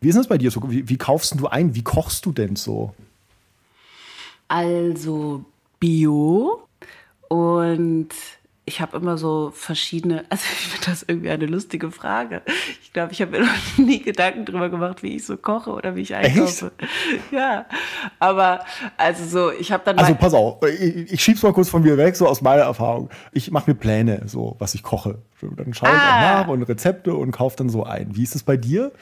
[0.00, 0.62] Wie ist das bei dir so?
[0.70, 1.74] Wie, wie kaufst du ein?
[1.74, 2.94] Wie kochst du denn so?
[4.48, 5.44] Also
[5.80, 6.66] Bio
[7.28, 8.08] und
[8.68, 12.42] ich habe immer so verschiedene, also ich finde das irgendwie eine lustige Frage.
[12.82, 15.94] Ich glaube, ich habe mir noch nie Gedanken drüber gemacht, wie ich so koche oder
[15.96, 16.72] wie ich einkaufe.
[17.30, 17.66] Ja,
[18.18, 18.64] aber
[18.96, 21.96] also so, ich habe dann Also pass auf, ich, ich schieb's mal kurz von mir
[21.96, 23.08] weg, so aus meiner Erfahrung.
[23.32, 25.18] Ich mache mir Pläne, so was ich koche.
[25.40, 26.40] Dann schaue ich Ah.
[26.42, 28.16] nach und Rezepte und kaufe dann so ein.
[28.16, 28.92] Wie ist es bei dir?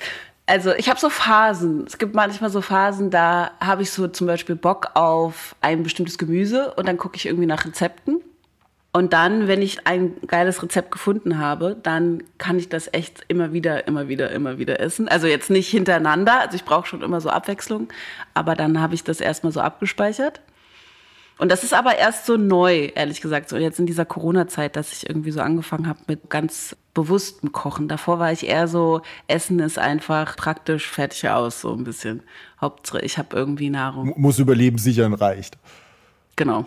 [0.46, 1.84] Also ich habe so Phasen.
[1.86, 6.18] Es gibt manchmal so Phasen, da habe ich so zum Beispiel Bock auf ein bestimmtes
[6.18, 8.20] Gemüse und dann gucke ich irgendwie nach Rezepten.
[8.96, 13.52] Und dann, wenn ich ein geiles Rezept gefunden habe, dann kann ich das echt immer
[13.52, 15.08] wieder, immer wieder, immer wieder essen.
[15.08, 17.88] Also jetzt nicht hintereinander, also ich brauche schon immer so Abwechslung,
[18.34, 20.42] aber dann habe ich das erstmal so abgespeichert.
[21.38, 24.92] Und das ist aber erst so neu, ehrlich gesagt, so jetzt in dieser Corona-Zeit, dass
[24.92, 27.88] ich irgendwie so angefangen habe mit ganz bewusstem Kochen.
[27.88, 32.22] Davor war ich eher so, Essen ist einfach praktisch fertig aus, so ein bisschen.
[32.60, 34.14] Hauptsache, ich habe irgendwie Nahrung.
[34.16, 35.58] Muss Überleben sichern, reicht.
[36.36, 36.66] Genau.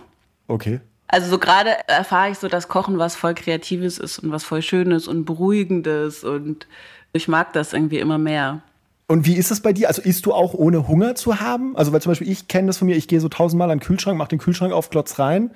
[0.50, 0.82] Okay.
[1.08, 4.62] Also so gerade erfahre ich so, dass Kochen was voll Kreatives ist und was voll
[4.62, 6.67] Schönes und Beruhigendes und
[7.13, 8.62] ich mag das irgendwie immer mehr.
[9.08, 9.88] Und wie ist es bei dir?
[9.88, 11.78] Also isst du auch ohne Hunger zu haben?
[11.78, 13.86] Also weil zum Beispiel ich kenne das von mir, ich gehe so tausendmal an den
[13.86, 15.52] Kühlschrank, mache den Kühlschrank auf, klotz rein,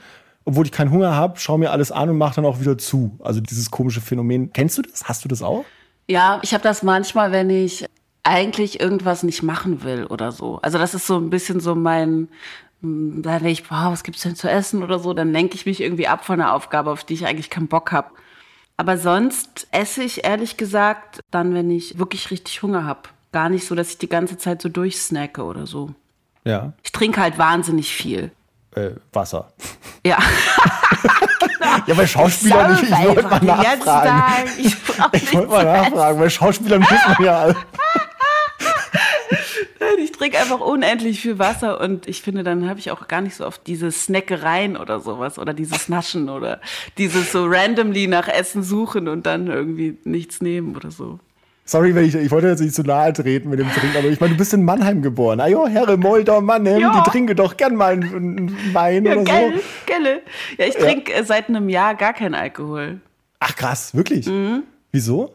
[0.46, 3.18] obwohl ich keinen Hunger habe, schaue mir alles an und mache dann auch wieder zu.
[3.20, 4.54] Also dieses komische Phänomen.
[4.54, 5.04] Kennst du das?
[5.10, 5.66] Hast du das auch?
[6.08, 7.86] Ja, ich habe das manchmal, wenn ich
[8.24, 10.60] eigentlich irgendwas nicht machen will oder so.
[10.62, 12.30] Also das ist so ein bisschen so mein,
[12.82, 15.66] hm, da denke ich, boah, was gibt's denn zu essen oder so, dann lenke ich
[15.66, 18.10] mich irgendwie ab von einer Aufgabe, auf die ich eigentlich keinen Bock habe.
[18.78, 23.02] Aber sonst esse ich ehrlich gesagt dann, wenn ich wirklich richtig Hunger habe.
[23.32, 25.94] Gar nicht so, dass ich die ganze Zeit so durchsnacke oder so.
[26.44, 26.74] Ja.
[26.84, 28.32] Ich trinke halt wahnsinnig viel.
[28.76, 29.52] Äh, Wasser.
[30.06, 30.18] Ja.
[31.88, 33.84] Ja, bei Schauspielern, ich, ich wollte mal nachfragen.
[33.84, 34.76] Tag, Ich,
[35.14, 37.56] Ich wollte mal nachfragen, bei Schauspielern muss man ja alle.
[40.00, 43.36] Ich trinke einfach unendlich viel Wasser und ich finde, dann habe ich auch gar nicht
[43.36, 46.62] so oft diese Snackereien oder sowas oder dieses Naschen oder
[46.98, 51.20] dieses so randomly nach Essen suchen und dann irgendwie nichts nehmen oder so.
[51.66, 54.20] Sorry, wenn ich, ich wollte jetzt nicht zu nahe treten mit dem Trinken, aber ich
[54.20, 55.40] meine, du bist in Mannheim geboren.
[55.40, 57.02] Ah jo, Herre Moldau Mannheim, Ja.
[57.04, 59.62] die trinken doch gern mal einen, Wein Ja, oder geil, so.
[59.86, 60.22] gelle.
[60.58, 63.00] Ja, ich trinke äh, seit einem Jahr gar keinen Alkohol.
[63.40, 64.26] Ach krass, wirklich?
[64.28, 64.64] Mhm.
[64.92, 65.34] Wieso?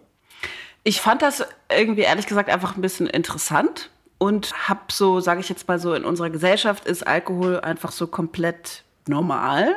[0.85, 5.49] Ich fand das irgendwie ehrlich gesagt einfach ein bisschen interessant und hab so, sage ich
[5.49, 9.75] jetzt mal so, in unserer Gesellschaft ist Alkohol einfach so komplett normal.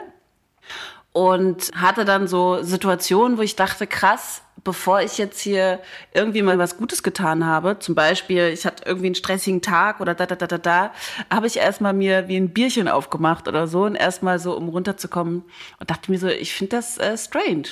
[1.11, 5.79] Und hatte dann so Situationen, wo ich dachte, krass, bevor ich jetzt hier
[6.13, 10.13] irgendwie mal was Gutes getan habe, zum Beispiel, ich hatte irgendwie einen stressigen Tag oder
[10.13, 10.93] da, da, da, da, da,
[11.31, 15.43] habe ich erstmal mir wie ein Bierchen aufgemacht oder so und erstmal so, um runterzukommen
[15.79, 17.69] und dachte mir so, ich finde das äh, strange.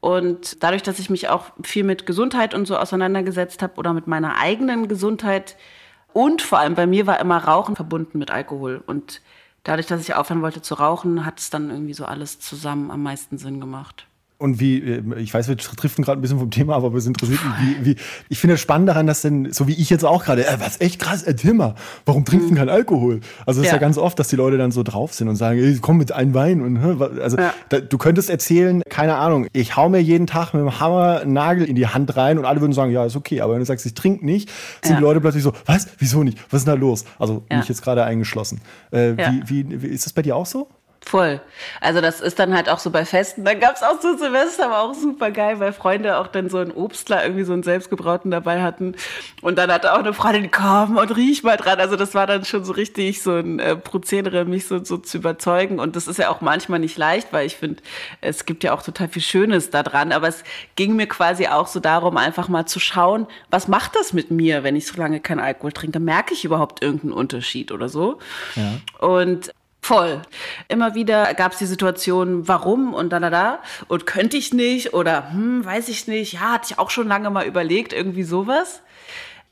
[0.00, 4.06] Und dadurch, dass ich mich auch viel mit Gesundheit und so auseinandergesetzt habe oder mit
[4.06, 5.56] meiner eigenen Gesundheit
[6.12, 8.82] und vor allem bei mir war immer Rauchen verbunden mit Alkohol.
[8.84, 9.22] Und
[9.62, 13.02] dadurch, dass ich aufhören wollte zu rauchen, hat es dann irgendwie so alles zusammen am
[13.02, 14.07] meisten Sinn gemacht.
[14.40, 17.40] Und wie, äh, ich weiß, wir driften gerade ein bisschen vom Thema, aber es interessiert
[17.44, 17.96] mich, wie, wie,
[18.28, 20.80] ich finde es spannend daran, dass denn, so wie ich jetzt auch gerade, äh, was
[20.80, 21.74] echt krass, erzähl mal,
[22.06, 23.18] warum trinkt denn kein Alkohol?
[23.46, 23.80] Also es ist ja Ja.
[23.80, 26.34] ganz oft, dass die Leute dann so drauf sind und sagen, ey, komm mit einem
[26.34, 27.52] Wein und, also, Ja.
[27.68, 31.32] da, du könntest erzählen, keine Ahnung, ich hau mir jeden Tag mit dem Hammer einen
[31.32, 33.66] Nagel in die Hand rein und alle würden sagen, ja, ist okay, aber wenn du
[33.66, 34.48] sagst, ich trinke nicht,
[34.84, 34.96] sind Ja.
[34.98, 37.04] die Leute plötzlich so, was, wieso nicht, was ist denn da los?
[37.18, 37.56] Also, Ja.
[37.58, 38.60] mich jetzt gerade eingeschlossen.
[38.92, 39.32] Äh, Ja.
[39.46, 40.68] wie, wie, wie, ist das bei dir auch so?
[41.08, 41.40] Voll.
[41.80, 43.42] Also das ist dann halt auch so bei Festen.
[43.42, 46.70] Dann gab's auch so Silvester, war auch super geil, weil Freunde auch dann so einen
[46.70, 48.94] Obstler, irgendwie so einen selbstgebrauten dabei hatten.
[49.40, 51.80] Und dann hatte auch eine Freundin, komm und riech mal dran.
[51.80, 55.16] Also das war dann schon so richtig so ein äh, Prozedere, mich so, so zu
[55.16, 55.78] überzeugen.
[55.78, 57.82] Und das ist ja auch manchmal nicht leicht, weil ich finde,
[58.20, 60.12] es gibt ja auch total viel Schönes da dran.
[60.12, 60.44] Aber es
[60.76, 64.62] ging mir quasi auch so darum, einfach mal zu schauen, was macht das mit mir,
[64.62, 66.00] wenn ich so lange keinen Alkohol trinke?
[66.00, 68.18] Merke ich überhaupt irgendeinen Unterschied oder so?
[68.98, 69.54] Und
[69.88, 70.20] Voll.
[70.68, 73.58] Immer wieder gab es die Situation, warum und da, da, da.
[73.88, 76.34] Und könnte ich nicht oder hm, weiß ich nicht.
[76.34, 78.82] Ja, hatte ich auch schon lange mal überlegt, irgendwie sowas.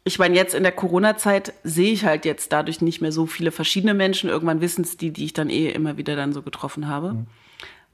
[0.05, 3.51] Ich meine, jetzt in der Corona-Zeit sehe ich halt jetzt dadurch nicht mehr so viele
[3.51, 4.29] verschiedene Menschen.
[4.29, 7.17] Irgendwann wissen es die, die ich dann eh immer wieder dann so getroffen habe.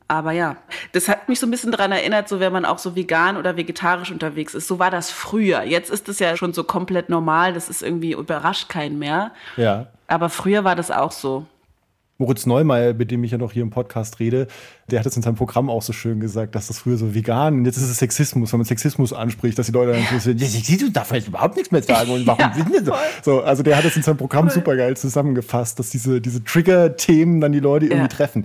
[0.08, 0.56] Aber ja,
[0.90, 3.56] das hat mich so ein bisschen daran erinnert, so wenn man auch so vegan oder
[3.56, 4.66] vegetarisch unterwegs ist.
[4.66, 5.62] So war das früher.
[5.62, 7.52] Jetzt ist es ja schon so komplett normal.
[7.52, 9.30] Das ist irgendwie überrascht keinen mehr.
[9.56, 9.86] Ja.
[10.08, 11.46] Aber früher war das auch so.
[12.18, 14.46] Moritz Neumeier, mit dem ich ja noch hier im Podcast rede,
[14.90, 17.54] der hat es in seinem Programm auch so schön gesagt, dass das früher so vegan
[17.58, 20.76] und jetzt ist es Sexismus, wenn man Sexismus anspricht, dass die Leute dann so, ja,
[20.78, 22.92] du darfst jetzt überhaupt nichts mehr sagen und warum Ja, sind so?
[23.22, 23.40] so?
[23.42, 27.52] Also der hat es in seinem Programm super geil zusammengefasst, dass diese, diese Trigger-Themen dann
[27.52, 28.08] die Leute irgendwie Ja.
[28.08, 28.44] treffen.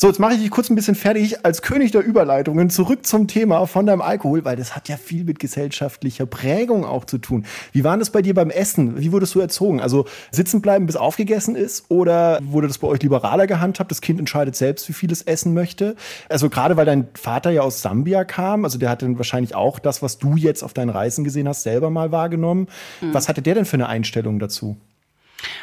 [0.00, 3.26] So, jetzt mache ich dich kurz ein bisschen fertig als König der Überleitungen zurück zum
[3.26, 7.44] Thema von deinem Alkohol, weil das hat ja viel mit gesellschaftlicher Prägung auch zu tun.
[7.72, 9.00] Wie war das bei dir beim Essen?
[9.00, 9.80] Wie wurdest du erzogen?
[9.80, 13.90] Also sitzen bleiben, bis aufgegessen ist oder wurde das bei euch liberaler gehandhabt?
[13.90, 15.96] Das Kind entscheidet selbst, wie viel es essen möchte.
[16.28, 19.80] Also gerade weil dein Vater ja aus Sambia kam, also der hat dann wahrscheinlich auch
[19.80, 22.68] das, was du jetzt auf deinen Reisen gesehen hast, selber mal wahrgenommen.
[23.00, 24.76] Was hatte der denn für eine Einstellung dazu?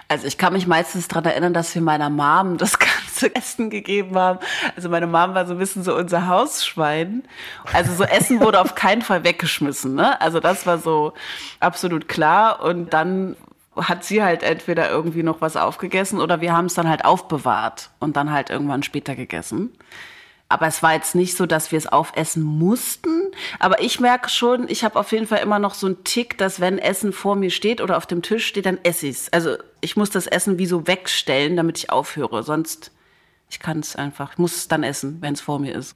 [0.07, 2.77] Also ich kann mich meistens daran erinnern, dass wir meiner Mom das
[3.21, 4.39] ganze Essen gegeben haben.
[4.75, 7.23] Also meine Mom war so ein bisschen so unser Hausschwein.
[7.73, 9.95] Also so Essen wurde auf keinen Fall weggeschmissen.
[9.95, 10.19] Ne?
[10.21, 11.13] Also das war so
[11.59, 12.61] absolut klar.
[12.61, 13.35] Und dann
[13.75, 17.89] hat sie halt entweder irgendwie noch was aufgegessen oder wir haben es dann halt aufbewahrt
[17.99, 19.73] und dann halt irgendwann später gegessen.
[20.47, 23.31] Aber es war jetzt nicht so, dass wir es aufessen mussten.
[23.59, 26.59] Aber ich merke schon, ich habe auf jeden Fall immer noch so einen Tick, dass
[26.59, 29.27] wenn Essen vor mir steht oder auf dem Tisch steht, dann esse ich's.
[29.33, 32.43] Also ich muss das Essen wie so wegstellen, damit ich aufhöre.
[32.43, 32.91] Sonst,
[33.49, 34.33] ich kann es einfach.
[34.33, 35.95] Ich muss es dann essen, wenn es vor mir ist.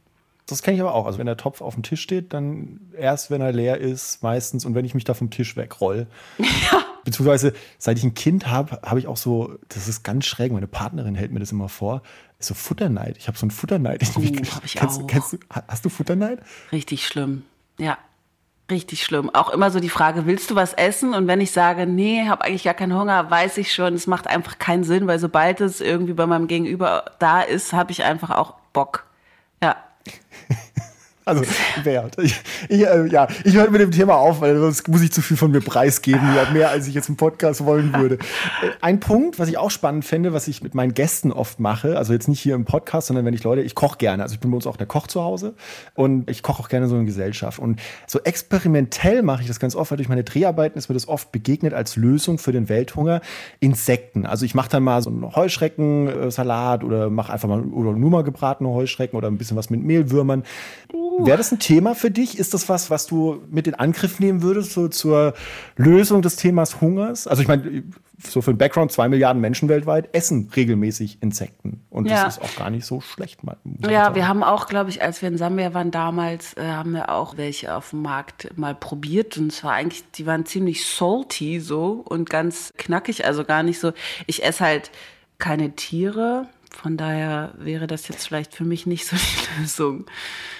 [0.49, 1.05] Das kenne ich aber auch.
[1.05, 4.65] Also wenn der Topf auf dem Tisch steht, dann erst, wenn er leer ist, meistens
[4.65, 6.07] und wenn ich mich da vom Tisch wegroll.
[6.39, 6.85] Ja.
[7.05, 10.67] Beziehungsweise, seit ich ein Kind habe, habe ich auch so, das ist ganz schräg, meine
[10.67, 12.03] Partnerin hält mir das immer vor,
[12.39, 13.17] so Futterneid.
[13.17, 14.03] Ich habe so einen Futterneid.
[14.15, 14.33] Oh, ich
[14.75, 15.07] kennst, auch.
[15.07, 16.39] Kennst hast du Futterneid?
[16.71, 17.43] Richtig schlimm.
[17.77, 17.97] Ja.
[18.69, 19.29] Richtig schlimm.
[19.34, 21.13] Auch immer so die Frage, willst du was essen?
[21.15, 24.27] Und wenn ich sage, nee, habe eigentlich gar keinen Hunger, weiß ich schon, es macht
[24.27, 28.29] einfach keinen Sinn, weil sobald es irgendwie bei meinem Gegenüber da ist, habe ich einfach
[28.29, 29.08] auch Bock.
[29.63, 29.75] Ja.
[31.29, 31.43] Also,
[31.83, 32.17] wert.
[32.21, 35.21] Ich, ich, äh, ja, ich höre mit dem Thema auf, weil sonst muss ich zu
[35.21, 36.21] viel von mir preisgeben,
[36.53, 38.15] mehr als ich jetzt im Podcast wollen würde.
[38.15, 41.97] Äh, Ein Punkt, was ich auch spannend finde, was ich mit meinen Gästen oft mache,
[41.97, 44.23] also jetzt nicht hier im Podcast, sondern wenn ich Leute, ich koche gerne.
[44.23, 45.53] Also ich bin bei uns auch der Koch zu Hause
[45.93, 47.59] und ich koche auch gerne so in Gesellschaft.
[47.59, 51.07] Und so experimentell mache ich das ganz oft, weil durch meine Dreharbeiten ist mir das
[51.07, 53.21] oft begegnet als Lösung für den Welthunger
[53.59, 54.25] Insekten.
[54.25, 58.23] Also ich mache dann mal so einen Heuschreckensalat oder mache einfach mal oder nur mal
[58.23, 60.43] gebratene Heuschrecken oder ein bisschen was mit Mehlwürmern.
[61.25, 62.38] Wäre das ein Thema für dich?
[62.39, 65.34] Ist das was, was du mit in Angriff nehmen würdest, so zur
[65.75, 67.27] Lösung des Themas Hungers?
[67.27, 67.84] Also ich meine,
[68.21, 71.82] so für den Background, zwei Milliarden Menschen weltweit essen regelmäßig Insekten.
[71.89, 72.25] Und Ja.
[72.25, 73.43] das ist auch gar nicht so schlecht.
[73.43, 74.15] Mal, Ja, sagen.
[74.15, 77.38] wir haben auch, glaube ich, als wir in Sambia waren damals, äh, haben wir auch
[77.38, 79.38] welche auf dem Markt mal probiert.
[79.38, 83.79] Und es war eigentlich, die waren ziemlich salty so und ganz knackig, also gar nicht
[83.79, 83.93] so.
[84.27, 84.91] Ich esse halt
[85.38, 86.47] keine Tiere.
[86.71, 90.05] Von daher wäre das jetzt vielleicht für mich nicht so die Lösung.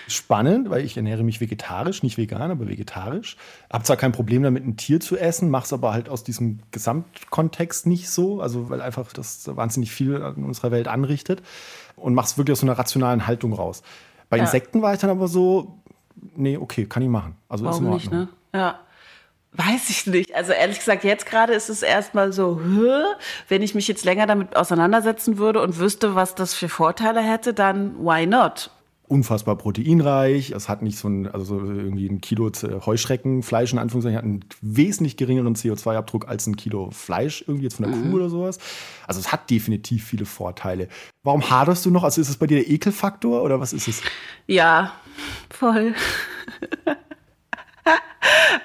[0.08, 3.38] spannend, weil ich ernähre mich vegetarisch, nicht vegan, aber vegetarisch.
[3.72, 7.86] Hab zwar kein Problem damit, ein Tier zu essen, mach's aber halt aus diesem Gesamtkontext
[7.88, 11.42] nicht so, also weil einfach das wahnsinnig viel in unserer Welt anrichtet
[11.96, 13.84] und mach's wirklich aus so einer rationalen Haltung raus.
[14.30, 14.44] Bei Ja.
[14.44, 15.78] Insekten war ich dann aber so,
[16.36, 17.36] nee, okay, kann ich machen.
[17.48, 18.20] Also ist in Warum Ordnung.
[18.20, 18.60] nicht, ne?
[18.60, 18.80] Ja.
[19.54, 20.36] Weiß ich nicht.
[20.36, 22.62] Also ehrlich gesagt, jetzt gerade ist es erstmal so,
[23.48, 27.54] wenn ich mich jetzt länger damit auseinandersetzen würde und wüsste, was das für Vorteile hätte,
[27.54, 28.72] dann why not?
[29.10, 30.52] unfassbar proteinreich.
[30.52, 34.24] Es hat nicht so ein, also so irgendwie ein Kilo Z- Heuschreckenfleisch in Anführungszeichen, hat
[34.24, 38.60] einen wesentlich geringeren CO2-Abdruck als ein Kilo Fleisch irgendwie jetzt von der Kuh oder sowas.
[39.08, 40.90] Also es hat definitiv viele Vorteile.
[41.24, 42.04] Warum haderst du noch?
[42.04, 44.04] Also ist es bei dir der Ekelfaktor oder was ist es?
[44.46, 44.94] Ja,
[45.50, 45.96] voll.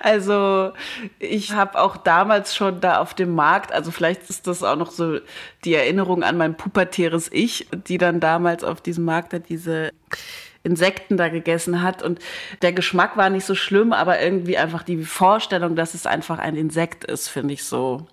[0.00, 0.72] Also
[1.18, 4.90] ich habe auch damals schon da auf dem Markt, also vielleicht ist das auch noch
[4.90, 5.18] so
[5.64, 9.92] die Erinnerung an mein pubertäres Ich, die dann damals auf diesem Markt da diese
[10.62, 12.02] Insekten da gegessen hat.
[12.02, 12.18] Und
[12.62, 16.56] der Geschmack war nicht so schlimm, aber irgendwie einfach die Vorstellung, dass es einfach ein
[16.56, 18.06] Insekt ist, finde ich so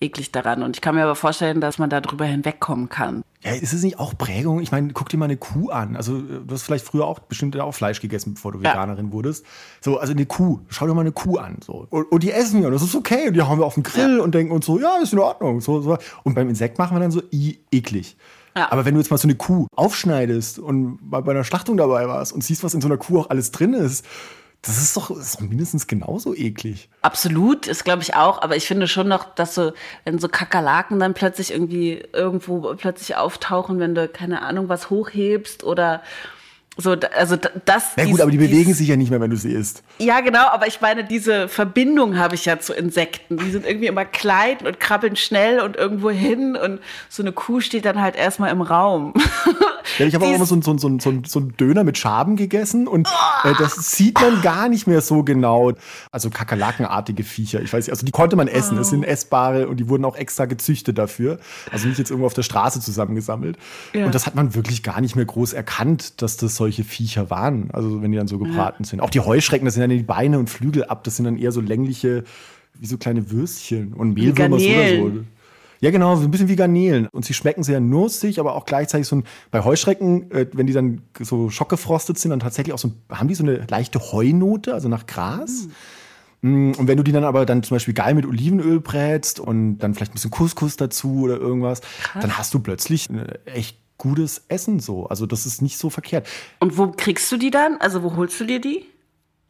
[0.00, 0.62] eklig daran.
[0.62, 3.22] Und ich kann mir aber vorstellen, dass man da drüber hinwegkommen kann.
[3.42, 4.60] Ja, ist es nicht auch Prägung?
[4.60, 5.96] Ich meine, guck dir mal eine Kuh an.
[5.96, 8.70] Also, äh, du hast vielleicht früher auch bestimmt auch Fleisch gegessen, bevor du Ja.
[8.70, 9.46] Veganerin wurdest.
[9.80, 10.60] So, also eine Kuh.
[10.68, 11.56] Schau dir mal eine Kuh an.
[11.64, 11.86] So.
[11.88, 13.28] Und, und die essen wir und das ist okay.
[13.28, 15.60] Und die haben wir auf dem Grill und denken uns so, ja, ist in Ordnung.
[15.60, 15.96] So, so.
[16.24, 18.16] Und beim Insekt machen wir dann so, i, eklig.
[18.56, 18.70] Ja.
[18.72, 22.08] Aber wenn du jetzt mal so eine Kuh aufschneidest und mal bei einer Schlachtung dabei
[22.08, 24.04] warst und siehst, was in so einer Kuh auch alles drin ist,
[24.62, 26.90] das ist doch, ist doch mindestens genauso eklig.
[27.00, 29.72] Absolut, ist glaube ich auch, aber ich finde schon noch, dass so,
[30.04, 35.64] wenn so Kakerlaken dann plötzlich irgendwie irgendwo plötzlich auftauchen, wenn du, keine Ahnung, was hochhebst
[35.64, 36.02] oder
[36.80, 37.84] so, also da- das.
[37.96, 39.82] Ja gut, dies- aber die dies- bewegen sich ja nicht mehr, wenn du sie isst.
[39.98, 43.36] Ja, genau, aber ich meine, diese Verbindung habe ich ja zu Insekten.
[43.36, 47.60] Die sind irgendwie immer klein und krabbeln schnell und irgendwo hin und so eine Kuh
[47.60, 49.14] steht dann halt erstmal im Raum.
[49.98, 53.08] Ja, ich habe auch immer so, so, so, so, einen Döner mit Schaben gegessen und
[53.42, 55.72] äh, das sieht man gar nicht mehr so genau.
[56.12, 57.60] Also Kakerlakenartige Viecher.
[57.60, 58.78] Ich weiß nicht, also die konnte man essen.
[58.78, 61.38] Es sind essbare und die wurden auch extra gezüchtet dafür.
[61.72, 63.56] Also nicht jetzt irgendwo auf der Straße zusammengesammelt.
[63.92, 64.04] Ja.
[64.06, 67.70] Und das hat man wirklich gar nicht mehr groß erkannt, dass das solche Viecher waren.
[67.72, 69.00] Also wenn die dann so gebraten sind.
[69.00, 71.04] Auch die Heuschrecken, das sind dann die Beine und Flügel ab.
[71.04, 72.24] Das sind dann eher so längliche,
[72.78, 73.92] wie so kleine Würstchen.
[73.92, 75.24] Und Mehlwürmer oder so.
[75.82, 77.08] Ja, genau, so ein bisschen wie Garnelen.
[77.10, 80.74] Und sie schmecken sehr nussig, aber auch gleichzeitig so ein, bei Heuschrecken, äh, wenn die
[80.74, 84.74] dann so schockgefrostet sind, dann tatsächlich auch so, ein, haben die so eine leichte Heunote,
[84.74, 85.68] also nach Gras.
[86.42, 89.78] Mm, Und wenn du die dann aber dann zum Beispiel geil mit Olivenöl brätst und
[89.78, 91.80] dann vielleicht ein bisschen Couscous dazu oder irgendwas,
[92.20, 95.06] dann hast du plötzlich äh, echt gutes Essen so.
[95.06, 96.26] Also das ist nicht so verkehrt.
[96.58, 97.76] Und wo kriegst du die dann?
[97.76, 98.86] Also wo holst du dir die?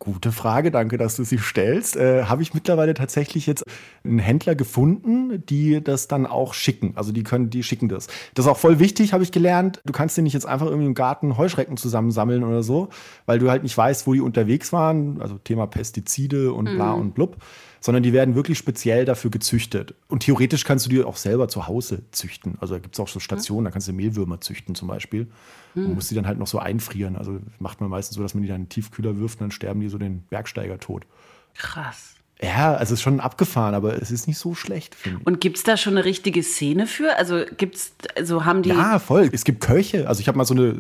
[0.01, 1.95] Gute Frage, danke, dass du sie stellst.
[1.95, 3.65] Äh, Habe ich mittlerweile tatsächlich jetzt
[4.03, 6.95] einen Händler gefunden, die das dann auch schicken.
[6.97, 8.07] Also die können, die schicken das.
[8.35, 9.83] Das ist auch voll wichtig, habe ich gelernt.
[9.85, 12.89] Du kannst dir nicht jetzt einfach irgendwie im Garten Heuschrecken zusammensammeln oder so,
[13.27, 15.21] weil du halt nicht weißt, wo die unterwegs waren.
[15.21, 17.37] Also Thema Pestizide und bla und blub.
[17.81, 19.95] Sondern die werden wirklich speziell dafür gezüchtet.
[20.09, 22.59] Und theoretisch kannst du die auch selber zu Hause züchten.
[22.61, 25.29] Also da gibt es auch so Stationen, da kannst du Mehlwürmer züchten zum Beispiel.
[25.75, 27.17] Und musst die dann halt noch so einfrieren.
[27.17, 29.51] Also macht man meistens so, dass man die dann in den Tiefkühler wirft und dann
[29.51, 31.07] sterben die so den Bergsteiger tot.
[31.55, 32.20] Krass.
[32.43, 34.97] Ja, also es ist schon abgefahren, aber es ist nicht so schlecht.
[35.25, 37.17] Und gibt's da schon eine richtige Szene für?
[37.19, 38.71] Also gibt's, also haben die.
[38.71, 39.29] Ja, voll.
[39.33, 40.09] Es gibt Köche.
[40.09, 40.75] Also ich habe mal so eine,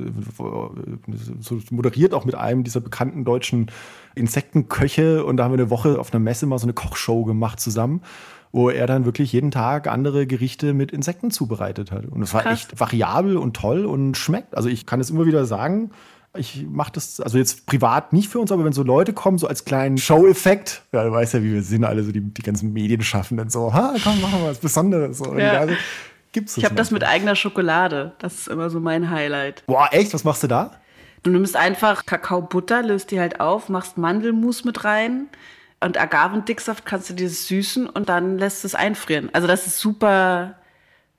[1.40, 3.70] so moderiert auch mit einem dieser bekannten deutschen
[4.14, 7.60] Insektenköche und da haben wir eine Woche auf einer Messe mal so eine Kochshow gemacht
[7.60, 8.00] zusammen,
[8.52, 12.06] wo er dann wirklich jeden Tag andere Gerichte mit Insekten zubereitet hat.
[12.06, 14.56] Und es war echt variabel und toll und schmeckt.
[14.56, 15.90] Also ich kann es immer wieder sagen.
[16.36, 19.48] Ich mache das, also jetzt privat nicht für uns, aber wenn so Leute kommen, so
[19.48, 22.72] als kleinen Show-Effekt, ja, du weißt ja, wie wir sind, alle so die, die ganzen
[22.72, 25.18] Medienschaffenden, so, ha, komm, machen wir was Besonderes.
[25.18, 25.58] So, Ja.
[25.58, 25.74] also,
[26.30, 28.12] gibt's ich habe das mit eigener Schokolade.
[28.20, 29.64] Das ist immer so mein Highlight.
[29.66, 30.14] Boah, echt?
[30.14, 30.70] Was machst du da?
[31.24, 35.26] Du nimmst einfach Kakaobutter, löst die halt auf, machst Mandelmus mit rein
[35.80, 39.30] und Agavendicksaft kannst du dir süßen und dann lässt es einfrieren.
[39.32, 40.54] Also das ist super,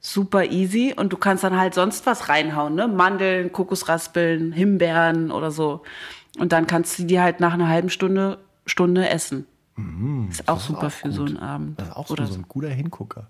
[0.01, 2.87] super easy und du kannst dann halt sonst was reinhauen, ne?
[2.87, 5.83] Mandeln, Kokosraspeln, Himbeeren oder so.
[6.39, 9.45] Und dann kannst du die halt nach einer halben Stunde, Stunde essen.
[10.29, 11.29] ist auch super auch für so gut.
[11.29, 11.79] einen Abend.
[11.79, 13.27] Das ist auch so, oder so ein guter Hingucker.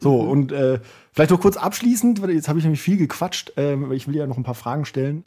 [0.00, 0.80] So, und äh,
[1.12, 4.26] vielleicht noch kurz abschließend, weil jetzt habe ich nämlich viel gequatscht, ähm, ich will ja
[4.26, 5.24] noch ein paar Fragen stellen.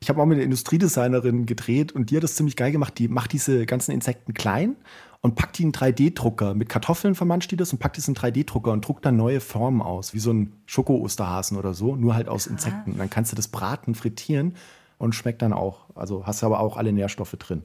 [0.00, 2.98] Ich habe auch mit einer Industriedesignerin gedreht und die hat das ziemlich geil gemacht.
[2.98, 4.76] Die macht diese ganzen Insekten klein
[5.20, 6.54] und packt die in 3D-Drucker.
[6.54, 9.82] Mit Kartoffeln vermanscht die das und packt das in 3D-Drucker und druckt dann neue Formen
[9.82, 12.92] aus, wie so ein Schoko-Osterhasen oder so, nur halt aus Insekten.
[12.92, 14.54] Und dann kannst du das braten, frittieren
[14.98, 15.86] und schmeckt dann auch.
[15.94, 17.64] Also hast du aber auch alle Nährstoffe drin.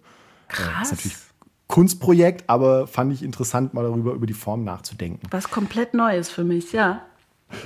[0.49, 0.91] Äh, Krass.
[0.91, 1.17] ist natürlich
[1.67, 5.27] Kunstprojekt, aber fand ich interessant, mal darüber über die Form nachzudenken.
[5.31, 7.01] Was komplett Neues für mich, ja.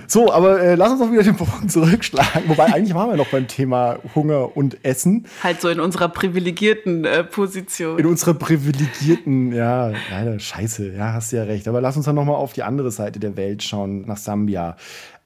[0.08, 2.44] So, aber äh, lass uns doch wieder den Bogen zurückschlagen.
[2.48, 5.26] Wobei eigentlich waren wir noch beim Thema Hunger und Essen.
[5.44, 7.98] Halt so in unserer privilegierten äh, Position.
[8.00, 11.68] In unserer privilegierten, ja, leider scheiße, ja, hast du ja recht.
[11.68, 14.76] Aber lass uns dann nochmal auf die andere Seite der Welt schauen, nach Sambia.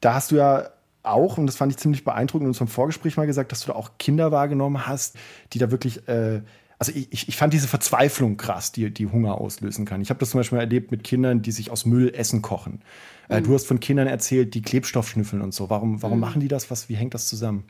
[0.00, 0.64] Da hast du ja
[1.02, 3.74] auch, und das fand ich ziemlich beeindruckend in unserem Vorgespräch mal gesagt, dass du da
[3.78, 5.16] auch Kinder wahrgenommen hast,
[5.52, 6.42] die da wirklich, äh,
[6.78, 10.00] also ich, ich- ich fand diese Verzweiflung krass, die, die Hunger auslösen kann.
[10.00, 12.80] Ich habe das zum Beispiel erlebt mit Kindern, die sich aus Müll Essen kochen.
[13.28, 15.70] Äh, Du hast von Kindern erzählt, die Klebstoff schnüffeln und so.
[15.70, 16.70] Warum, warum machen die das?
[16.70, 17.64] Was, wie hängt das zusammen?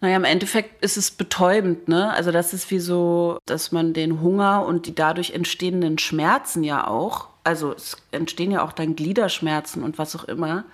[0.00, 2.12] Naja, im Endeffekt ist es betäubend, ne?
[2.12, 6.86] Also das ist wie so, dass man den Hunger und die dadurch entstehenden Schmerzen ja
[6.86, 10.64] auch, also es entstehen ja auch dann Gliederschmerzen und was auch immer.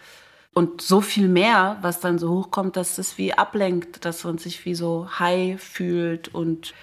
[0.52, 4.64] Und so viel mehr, was dann so hochkommt, dass das wie ablenkt, dass man sich
[4.64, 6.74] wie so high fühlt und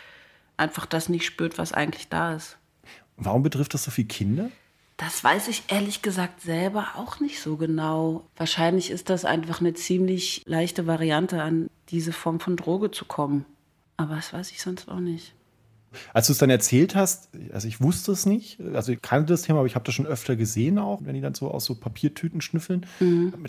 [0.56, 2.58] einfach das nicht spürt, was eigentlich da ist.
[3.18, 4.50] Warum betrifft das so viele Kinder?
[4.98, 8.24] Das weiß ich ehrlich gesagt selber auch nicht so genau.
[8.36, 13.46] Wahrscheinlich ist das einfach eine ziemlich leichte Variante, an diese Form von Droge zu kommen.
[13.96, 15.34] Aber das weiß ich sonst auch nicht.
[16.14, 19.44] Als du es dann erzählt hast, also ich wusste es nicht, also ich kannte das
[19.44, 21.76] Thema, aber ich habe das schon öfter gesehen auch, wenn die dann so aus so
[21.76, 22.86] Papiertüten schnüffeln.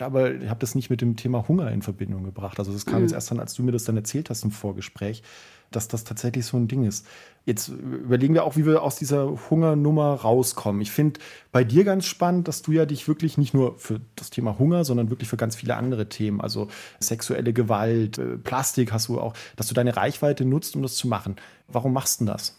[0.00, 2.58] Aber ich habe das nicht mit dem Thema Hunger in Verbindung gebracht.
[2.58, 5.22] Also das kam jetzt erst dann, als du mir das dann erzählt hast im Vorgespräch,
[5.70, 7.06] dass das tatsächlich so ein Ding ist.
[7.44, 10.80] Jetzt überlegen wir auch, wie wir aus dieser Hungernummer rauskommen.
[10.82, 11.20] Ich finde
[11.52, 14.84] bei dir ganz spannend, dass du ja dich wirklich nicht nur für das Thema Hunger,
[14.84, 16.68] sondern wirklich für ganz viele andere Themen, also
[17.00, 21.08] sexuelle Gewalt, äh, Plastik hast du auch, dass du deine Reichweite nutzt, um das zu
[21.08, 21.36] machen.
[21.68, 22.56] Warum machst du denn das?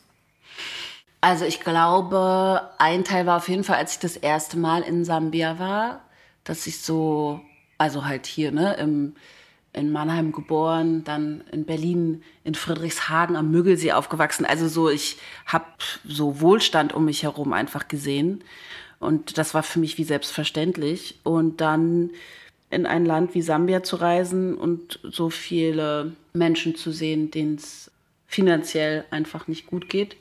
[1.22, 5.04] Also ich glaube, ein Teil war auf jeden Fall, als ich das erste Mal in
[5.04, 6.02] Sambia war,
[6.44, 7.42] dass ich so,
[7.78, 9.16] also halt hier, ne, im,
[9.80, 14.46] in Mannheim geboren, dann in Berlin, in Friedrichshagen am Müggelsee aufgewachsen.
[14.46, 15.66] Also so, ich habe
[16.06, 18.44] so Wohlstand um mich herum einfach gesehen.
[19.00, 21.20] Und das war für mich wie selbstverständlich.
[21.24, 22.12] Und dann
[22.70, 27.90] in ein Land wie Sambia zu reisen und so viele Menschen zu sehen, denen es
[28.28, 30.18] finanziell einfach nicht gut geht.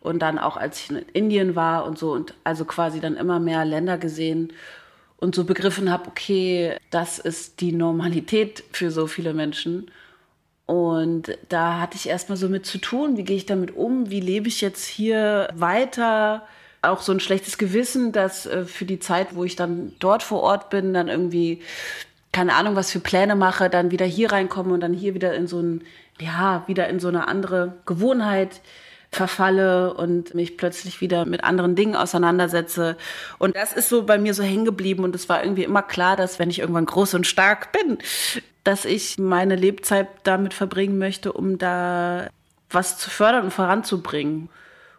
[0.00, 3.40] Und dann auch als ich in Indien war und so und also quasi dann immer
[3.40, 4.52] mehr Länder gesehen
[5.18, 9.90] und so begriffen habe, okay, das ist die Normalität für so viele Menschen.
[10.66, 14.20] Und da hatte ich erstmal so mit zu tun, wie gehe ich damit um, wie
[14.20, 16.46] lebe ich jetzt hier weiter.
[16.82, 20.42] Auch so ein schlechtes Gewissen, dass äh, für die Zeit, wo ich dann dort vor
[20.42, 21.62] Ort bin, dann irgendwie,
[22.32, 25.46] keine Ahnung, was für Pläne mache, dann wieder hier reinkomme und dann hier wieder in
[25.46, 25.84] so ein,
[26.20, 28.60] ja, wieder in so eine andere Gewohnheit
[29.10, 32.96] verfalle und mich plötzlich wieder mit anderen Dingen auseinandersetze.
[33.38, 36.16] Und das ist so bei mir so hängen geblieben und es war irgendwie immer klar,
[36.16, 37.98] dass wenn ich irgendwann groß und stark bin,
[38.64, 42.28] dass ich meine Lebzeit damit verbringen möchte, um da
[42.70, 44.48] was zu fördern und voranzubringen.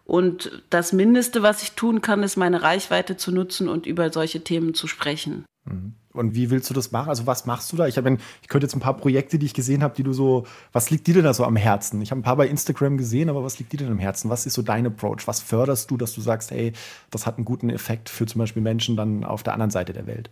[0.06, 4.42] Und das Mindeste, was ich tun kann, ist meine Reichweite zu nutzen und über solche
[4.42, 5.46] Themen zu sprechen.
[5.68, 5.94] Mhm.
[6.14, 7.10] Und wie willst du das machen?
[7.10, 7.88] Also was machst du da?
[7.88, 10.48] Ich habe, ich könnte jetzt ein paar Projekte, die ich gesehen habe, die du so,
[10.72, 12.02] was liegt dir denn da so am Herzen?
[12.02, 14.32] Ich habe ein paar bei Instagram gesehen, aber was liegt dir denn am Herzen?
[14.32, 15.28] Was ist so dein Approach?
[15.28, 16.74] Was förderst du, dass du sagst, hey,
[17.12, 20.08] das hat einen guten Effekt für zum Beispiel Menschen dann auf der anderen Seite der
[20.08, 20.32] Welt?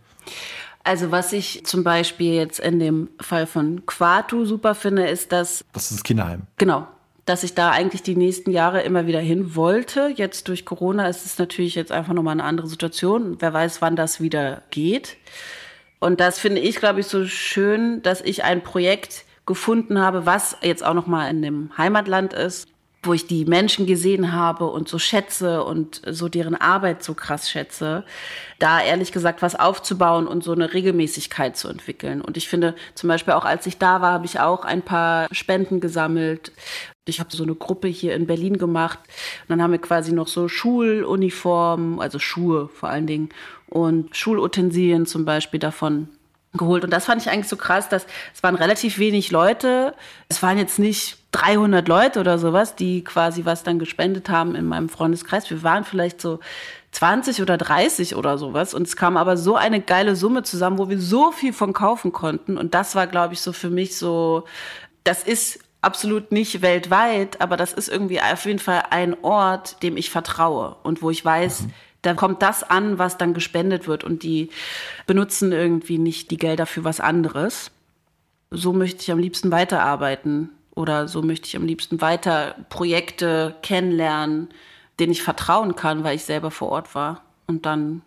[0.82, 5.64] Also was ich zum Beispiel jetzt in dem Fall von Quatu super finde, ist, dass...
[5.72, 6.42] Das ist das Kinderheim.
[6.58, 6.86] Genau,
[7.26, 10.12] dass ich da eigentlich die nächsten Jahre immer wieder hin wollte.
[10.14, 13.36] Jetzt durch Corona ist es natürlich jetzt einfach nochmal eine andere Situation.
[13.40, 15.16] Wer weiß, wann das wieder geht.
[15.98, 20.56] Und das finde ich, glaube ich, so schön, dass ich ein Projekt gefunden habe, was
[20.62, 22.68] jetzt auch noch mal in dem Heimatland ist,
[23.02, 27.50] wo ich die Menschen gesehen habe und so schätze und so deren Arbeit so krass
[27.50, 28.04] schätze,
[28.58, 32.20] da ehrlich gesagt was aufzubauen und so eine Regelmäßigkeit zu entwickeln.
[32.20, 35.28] Und ich finde zum Beispiel auch, als ich da war, habe ich auch ein paar
[35.32, 36.52] Spenden gesammelt.
[37.08, 38.98] Ich habe so eine Gruppe hier in Berlin gemacht.
[39.42, 43.28] Und dann haben wir quasi noch so Schuluniformen, also Schuhe vor allen Dingen
[43.68, 46.08] und Schulutensilien zum Beispiel davon
[46.52, 46.84] geholt.
[46.84, 49.94] Und das fand ich eigentlich so krass, dass es waren relativ wenig Leute.
[50.28, 54.66] Es waren jetzt nicht 300 Leute oder sowas, die quasi was dann gespendet haben in
[54.66, 55.50] meinem Freundeskreis.
[55.50, 56.40] Wir waren vielleicht so
[56.92, 58.72] 20 oder 30 oder sowas.
[58.72, 62.12] Und es kam aber so eine geile Summe zusammen, wo wir so viel von kaufen
[62.12, 62.56] konnten.
[62.56, 64.44] Und das war, glaube ich, so für mich so,
[65.04, 69.96] das ist absolut nicht weltweit, aber das ist irgendwie auf jeden Fall ein Ort, dem
[69.96, 71.72] ich vertraue und wo ich weiß, mhm
[72.06, 74.50] da kommt das an, was dann gespendet wird und die
[75.06, 77.72] benutzen irgendwie nicht die Gelder für was anderes.
[78.50, 84.50] So möchte ich am liebsten weiterarbeiten oder so möchte ich am liebsten weiter Projekte kennenlernen,
[85.00, 88.02] denen ich vertrauen kann, weil ich selber vor Ort war und dann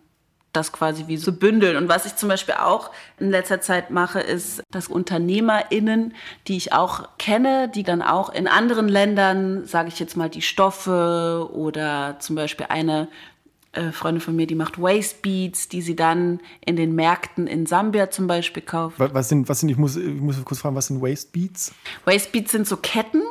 [0.53, 1.77] das quasi wie so bündeln.
[1.77, 6.13] Und was ich zum Beispiel auch in letzter Zeit mache, ist, dass UnternehmerInnen,
[6.47, 10.41] die ich auch kenne, die dann auch in anderen Ländern, sage ich jetzt mal, die
[10.41, 13.07] Stoffe oder zum Beispiel eine
[13.71, 17.67] äh, Freundin von mir, die macht Waste Beads, die sie dann in den Märkten in
[17.67, 18.97] Sambia zum Beispiel kauft.
[18.97, 21.73] Was sind, was sind ich, muss, ich muss kurz fragen, was sind Waste Beads?
[22.05, 23.21] Waste Beads sind so Ketten,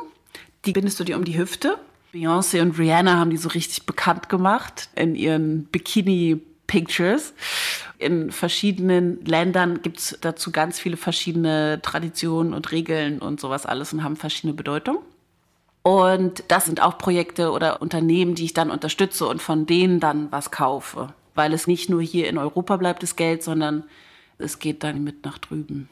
[0.65, 1.77] die bindest du dir um die Hüfte.
[2.13, 5.65] Beyoncé und Rihanna haben die so richtig bekannt gemacht in ihren
[6.69, 7.33] Bikini-Pictures.
[7.97, 13.91] In verschiedenen Ländern gibt es dazu ganz viele verschiedene Traditionen und Regeln und sowas alles
[13.91, 14.99] und haben verschiedene Bedeutungen.
[15.81, 20.31] Und das sind auch Projekte oder Unternehmen, die ich dann unterstütze und von denen dann
[20.31, 21.13] was kaufe.
[21.35, 23.83] Weil es nicht nur hier in Europa bleibt, das Geld, sondern
[24.37, 25.89] es geht dann mit nach drüben.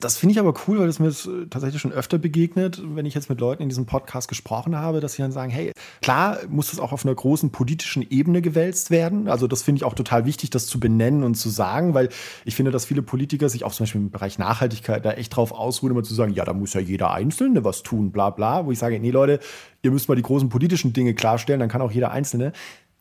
[0.00, 3.14] Das finde ich aber cool, weil das mir äh, tatsächlich schon öfter begegnet, wenn ich
[3.14, 5.72] jetzt mit Leuten in diesem Podcast gesprochen habe, dass sie dann sagen, hey,
[6.02, 9.28] klar muss das auch auf einer großen politischen Ebene gewälzt werden.
[9.28, 12.08] Also das finde ich auch total wichtig, das zu benennen und zu sagen, weil
[12.44, 15.52] ich finde, dass viele Politiker sich auch zum Beispiel im Bereich Nachhaltigkeit da echt drauf
[15.52, 18.66] ausruhen, immer zu sagen, ja, da muss ja jeder Einzelne was tun, bla bla.
[18.66, 19.40] Wo ich sage, nee Leute,
[19.82, 22.52] ihr müsst mal die großen politischen Dinge klarstellen, dann kann auch jeder Einzelne.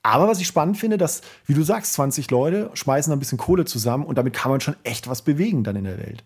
[0.03, 3.63] Aber was ich spannend finde, dass, wie du sagst, 20 Leute schmeißen ein bisschen Kohle
[3.63, 6.25] zusammen und damit kann man schon echt was bewegen dann in der Welt.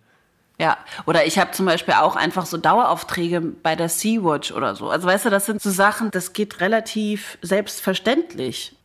[0.59, 4.89] Ja, oder ich habe zum Beispiel auch einfach so Daueraufträge bei der Sea-Watch oder so.
[4.89, 8.75] Also weißt du, das sind so Sachen, das geht relativ selbstverständlich.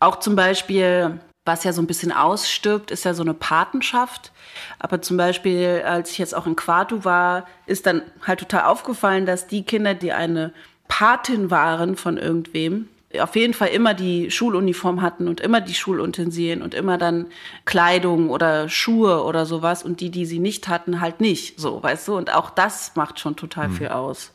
[0.00, 4.32] Auch zum Beispiel, was ja so ein bisschen ausstirbt, ist ja so eine Patenschaft.
[4.78, 9.26] Aber zum Beispiel, als ich jetzt auch in Quatu war, ist dann halt total aufgefallen,
[9.26, 10.54] dass die Kinder, die eine
[10.88, 12.88] Patin waren von irgendwem,
[13.20, 17.26] auf jeden Fall immer die Schuluniform hatten und immer die Schulutensilien und immer dann
[17.64, 22.08] Kleidung oder Schuhe oder sowas und die, die sie nicht hatten, halt nicht, so, weißt
[22.08, 22.16] du?
[22.16, 23.72] Und auch das macht schon total mhm.
[23.74, 24.32] viel aus.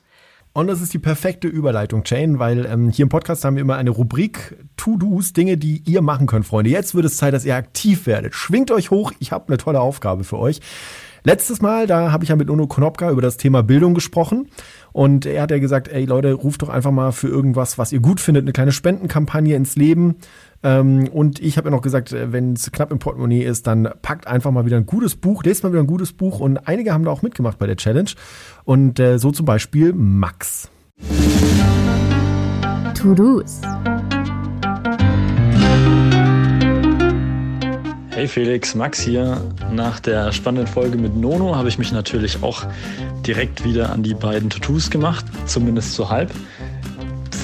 [0.51, 3.77] Und das ist die perfekte Überleitung, Jane, weil ähm, hier im Podcast haben wir immer
[3.77, 6.71] eine Rubrik To-Dos, Dinge, die ihr machen könnt, Freunde.
[6.71, 8.33] Jetzt wird es Zeit, dass ihr aktiv werdet.
[8.33, 10.59] Schwingt euch hoch, ich habe eine tolle Aufgabe für euch.
[11.23, 14.47] Letztes Mal, da habe ich ja mit Uno Konopka über das Thema Bildung gesprochen.
[14.91, 17.99] Und er hat ja gesagt, ey Leute, ruft doch einfach mal für irgendwas, was ihr
[17.99, 20.15] gut findet, eine kleine Spendenkampagne ins Leben.
[20.63, 23.89] Ähm, und ich habe ja noch gesagt, äh, wenn es knapp im Portemonnaie ist, dann
[24.01, 26.39] packt einfach mal wieder ein gutes Buch, lest mal wieder ein gutes Buch.
[26.39, 28.09] Und einige haben da auch mitgemacht bei der Challenge.
[28.63, 30.69] Und äh, so zum Beispiel Max.
[32.95, 33.61] To-Dos.
[38.19, 39.41] Hey Felix, Max hier.
[39.71, 42.65] Nach der spannenden Folge mit Nono habe ich mich natürlich auch
[43.25, 46.29] direkt wieder an die beiden Tattoos gemacht, zumindest so halb.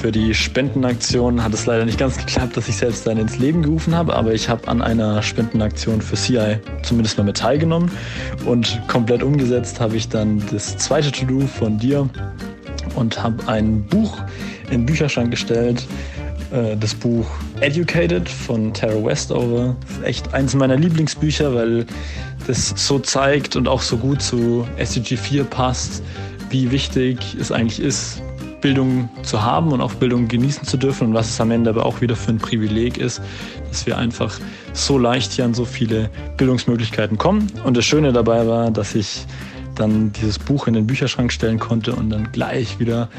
[0.01, 3.63] Für die Spendenaktion hat es leider nicht ganz geklappt, dass ich selbst dann ins Leben
[3.63, 7.89] gerufen habe, aber ich habe an einer Spendenaktion für CI zumindest mal mit teilgenommen
[8.45, 12.09] und komplett umgesetzt habe ich dann das zweite To-Do von dir
[12.95, 14.17] und habe ein Buch
[14.65, 15.87] in den Bücherschrank gestellt,
[16.51, 17.25] äh, das Buch
[17.61, 19.75] Educated von Tara Westover.
[20.03, 21.85] Echt eines meiner Lieblingsbücher, weil
[22.47, 26.03] das so zeigt und auch so gut zu SDG 4 passt,
[26.49, 28.21] wie wichtig es eigentlich ist,
[28.61, 31.85] Bildung zu haben und auch Bildung genießen zu dürfen und was es am Ende aber
[31.85, 33.21] auch wieder für ein Privileg ist,
[33.69, 34.39] dass wir einfach
[34.73, 37.47] so leicht hier an so viele Bildungsmöglichkeiten kommen.
[37.63, 39.25] Und das Schöne dabei war, dass ich
[39.75, 43.09] dann dieses Buch in den Bücherschrank stellen konnte und dann gleich wieder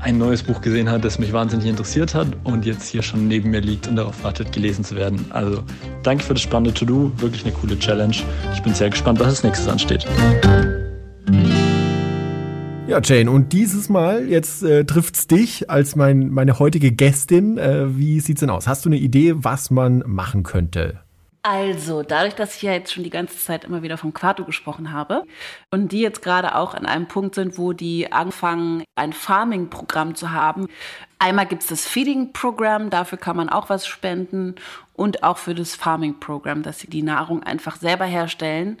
[0.00, 3.50] ein neues Buch gesehen hat, das mich wahnsinnig interessiert hat und jetzt hier schon neben
[3.50, 5.24] mir liegt und darauf wartet, gelesen zu werden.
[5.30, 5.62] Also
[6.02, 8.16] danke für das spannende To-Do, wirklich eine coole Challenge.
[8.54, 10.06] Ich bin sehr gespannt, was als nächstes ansteht.
[12.86, 17.58] Ja, Jane, und dieses Mal, jetzt äh, trifft's dich als mein, meine heutige Gästin.
[17.58, 18.66] Äh, wie sieht's denn aus?
[18.66, 21.00] Hast du eine Idee, was man machen könnte?
[21.50, 24.92] Also, dadurch, dass ich ja jetzt schon die ganze Zeit immer wieder vom Quarto gesprochen
[24.92, 25.24] habe
[25.70, 30.32] und die jetzt gerade auch an einem Punkt sind, wo die anfangen, ein Farming-Programm zu
[30.32, 30.68] haben.
[31.18, 34.56] Einmal gibt es das Feeding-Programm, dafür kann man auch was spenden
[34.92, 38.76] und auch für das Farming-Programm, dass sie die Nahrung einfach selber herstellen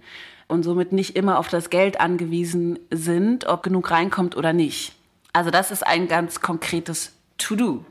[0.46, 4.92] und somit nicht immer auf das Geld angewiesen sind, ob genug reinkommt oder nicht.
[5.32, 7.82] Also das ist ein ganz konkretes To-Do.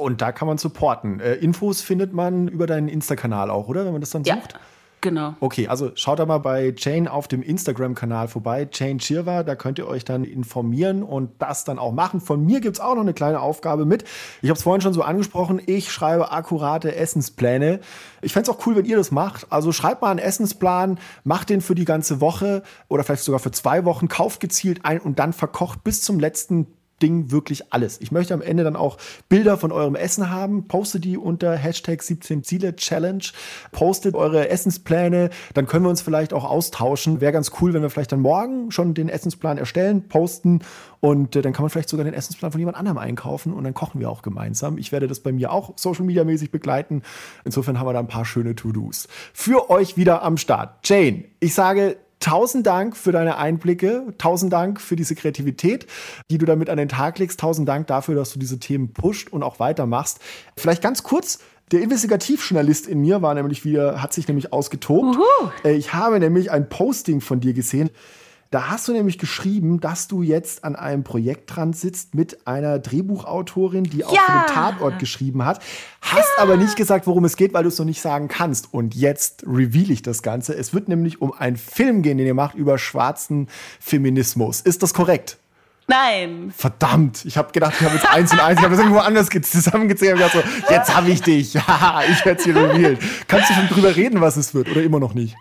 [0.00, 1.20] Und da kann man supporten.
[1.20, 3.84] Äh, Infos findet man über deinen Insta-Kanal auch, oder?
[3.84, 4.52] Wenn man das dann sucht?
[4.52, 4.60] Ja.
[5.02, 5.34] Genau.
[5.40, 9.78] Okay, also schaut da mal bei Jane auf dem Instagram-Kanal vorbei, Jane Chirwa, da könnt
[9.78, 12.20] ihr euch dann informieren und das dann auch machen.
[12.20, 14.04] Von mir gibt es auch noch eine kleine Aufgabe mit.
[14.42, 17.80] Ich habe es vorhin schon so angesprochen, ich schreibe akkurate Essenspläne.
[18.20, 19.46] Ich fände es auch cool, wenn ihr das macht.
[19.50, 23.52] Also schreibt mal einen Essensplan, macht den für die ganze Woche oder vielleicht sogar für
[23.52, 26.66] zwei Wochen, kauft gezielt ein und dann verkocht bis zum letzten
[27.02, 28.00] Ding wirklich alles.
[28.00, 28.98] Ich möchte am Ende dann auch
[29.28, 30.68] Bilder von eurem Essen haben.
[30.68, 33.24] Postet die unter Hashtag 17 Ziele Challenge.
[33.72, 35.30] Postet eure Essenspläne.
[35.54, 37.20] Dann können wir uns vielleicht auch austauschen.
[37.20, 40.60] Wäre ganz cool, wenn wir vielleicht dann morgen schon den Essensplan erstellen, posten
[41.00, 43.74] und äh, dann kann man vielleicht sogar den Essensplan von jemand anderem einkaufen und dann
[43.74, 44.78] kochen wir auch gemeinsam.
[44.78, 47.02] Ich werde das bei mir auch Social Media mäßig begleiten.
[47.44, 49.08] Insofern haben wir da ein paar schöne To-Dos.
[49.32, 50.86] Für euch wieder am Start.
[50.86, 54.12] Jane, ich sage Tausend Dank für deine Einblicke.
[54.18, 55.86] Tausend Dank für diese Kreativität,
[56.30, 57.40] die du damit an den Tag legst.
[57.40, 60.20] Tausend Dank dafür, dass du diese Themen pusht und auch weitermachst.
[60.56, 61.38] Vielleicht ganz kurz.
[61.72, 65.16] Der Investigativjournalist in mir war nämlich wieder, hat sich nämlich ausgetobt.
[65.16, 65.50] Uhu.
[65.64, 67.90] Äh, Ich habe nämlich ein Posting von dir gesehen.
[68.52, 72.80] Da hast du nämlich geschrieben, dass du jetzt an einem Projekt dran sitzt mit einer
[72.80, 74.22] Drehbuchautorin, die auch Ja.
[74.26, 75.60] für den Tatort geschrieben hat.
[76.00, 78.74] Hast aber nicht gesagt, worum es geht, weil du es noch nicht sagen kannst.
[78.74, 80.56] Und jetzt reveal ich das Ganze.
[80.56, 83.46] Es wird nämlich um einen Film gehen, den ihr macht über schwarzen
[83.78, 84.60] Feminismus.
[84.62, 85.38] Ist das korrekt?
[85.86, 86.52] Nein.
[86.56, 89.30] Verdammt, ich habe gedacht, ich habe jetzt eins und eins, ich habe das irgendwo anders
[89.30, 90.34] ge- zusammengezählt und gedacht
[90.66, 91.56] so, jetzt habe ich dich.
[91.56, 92.98] Haha, ich werde es hier revealed.
[93.28, 95.36] Kannst du schon drüber reden, was es wird oder immer noch nicht?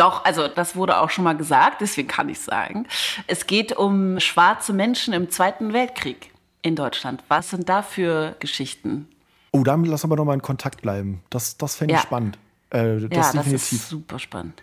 [0.00, 2.86] Doch, also das wurde auch schon mal gesagt, deswegen kann ich sagen.
[3.26, 6.30] Es geht um schwarze Menschen im Zweiten Weltkrieg
[6.62, 7.22] in Deutschland.
[7.28, 9.08] Was sind da für Geschichten?
[9.52, 11.22] Oh, dann lass aber noch mal in Kontakt bleiben.
[11.28, 12.06] Das, das fände ich Ja.
[12.06, 12.38] spannend.
[12.70, 13.72] Äh, das ja, das definitiv.
[13.72, 14.62] ist super spannend.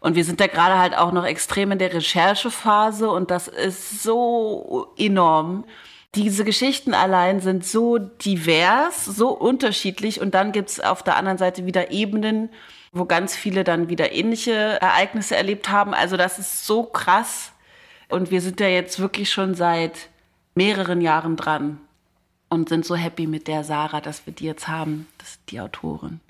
[0.00, 4.02] Und wir sind da gerade halt auch noch extrem in der Recherchephase und das ist
[4.02, 5.64] so enorm.
[6.14, 11.64] Diese Geschichten allein sind so divers, so unterschiedlich und dann gibt's auf der anderen Seite
[11.66, 12.48] wieder Ebenen,
[12.92, 15.94] wo ganz viele dann wieder ähnliche Ereignisse erlebt haben.
[15.94, 17.52] Also das ist so krass
[18.08, 20.08] und wir sind ja jetzt wirklich schon seit
[20.54, 21.78] mehreren Jahren dran
[22.50, 25.58] und sind so happy mit der Sarah, dass wir die jetzt haben, das ist die
[25.60, 26.20] Autorin.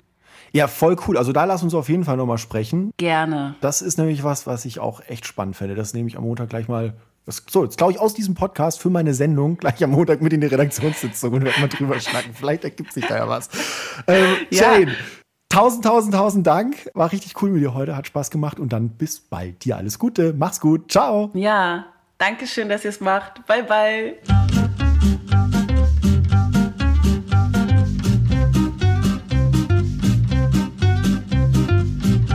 [0.53, 1.17] ja, voll cool.
[1.17, 2.91] Also da lass uns auf jeden Fall noch mal sprechen.
[2.97, 3.55] Gerne.
[3.59, 5.75] Das ist nämlich was, was ich auch echt spannend finde.
[5.75, 6.93] Das nehme ich am Montag gleich mal.
[7.25, 10.31] Das, so, jetzt glaube ich aus diesem Podcast für meine Sendung gleich am Montag mit
[10.31, 12.33] in die Redaktionssitzung und werden mal drüber schnacken.
[12.33, 13.49] Vielleicht ergibt sich da ja was.
[14.07, 14.75] Ähm, Ja.
[15.53, 16.89] Tausend, tausend, tausend Dank.
[16.95, 17.95] War richtig cool mit dir heute.
[17.95, 19.63] Hat Spaß gemacht und dann bis bald.
[19.63, 20.33] Dir alles Gute.
[20.35, 20.91] Mach's gut.
[20.91, 21.29] Ciao.
[21.35, 21.85] Ja,
[22.17, 23.45] danke schön, dass ihr es macht.
[23.45, 24.15] Bye, bye.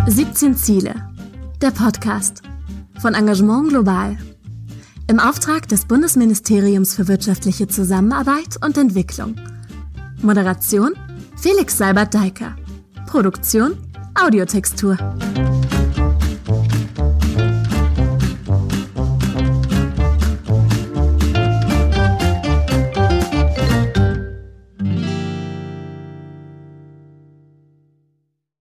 [0.07, 0.95] Siebzehn Ziele.
[1.61, 2.43] Der Podcast.
[3.01, 4.17] von Engagement Global.
[5.09, 9.35] Im Auftrag des Bundesministeriums für wirtschaftliche Zusammenarbeit und Entwicklung.
[10.23, 10.93] Moderation
[11.37, 12.55] Felix Seibert-Deiker.
[13.09, 13.75] Produktion
[14.15, 14.99] Audiotextur.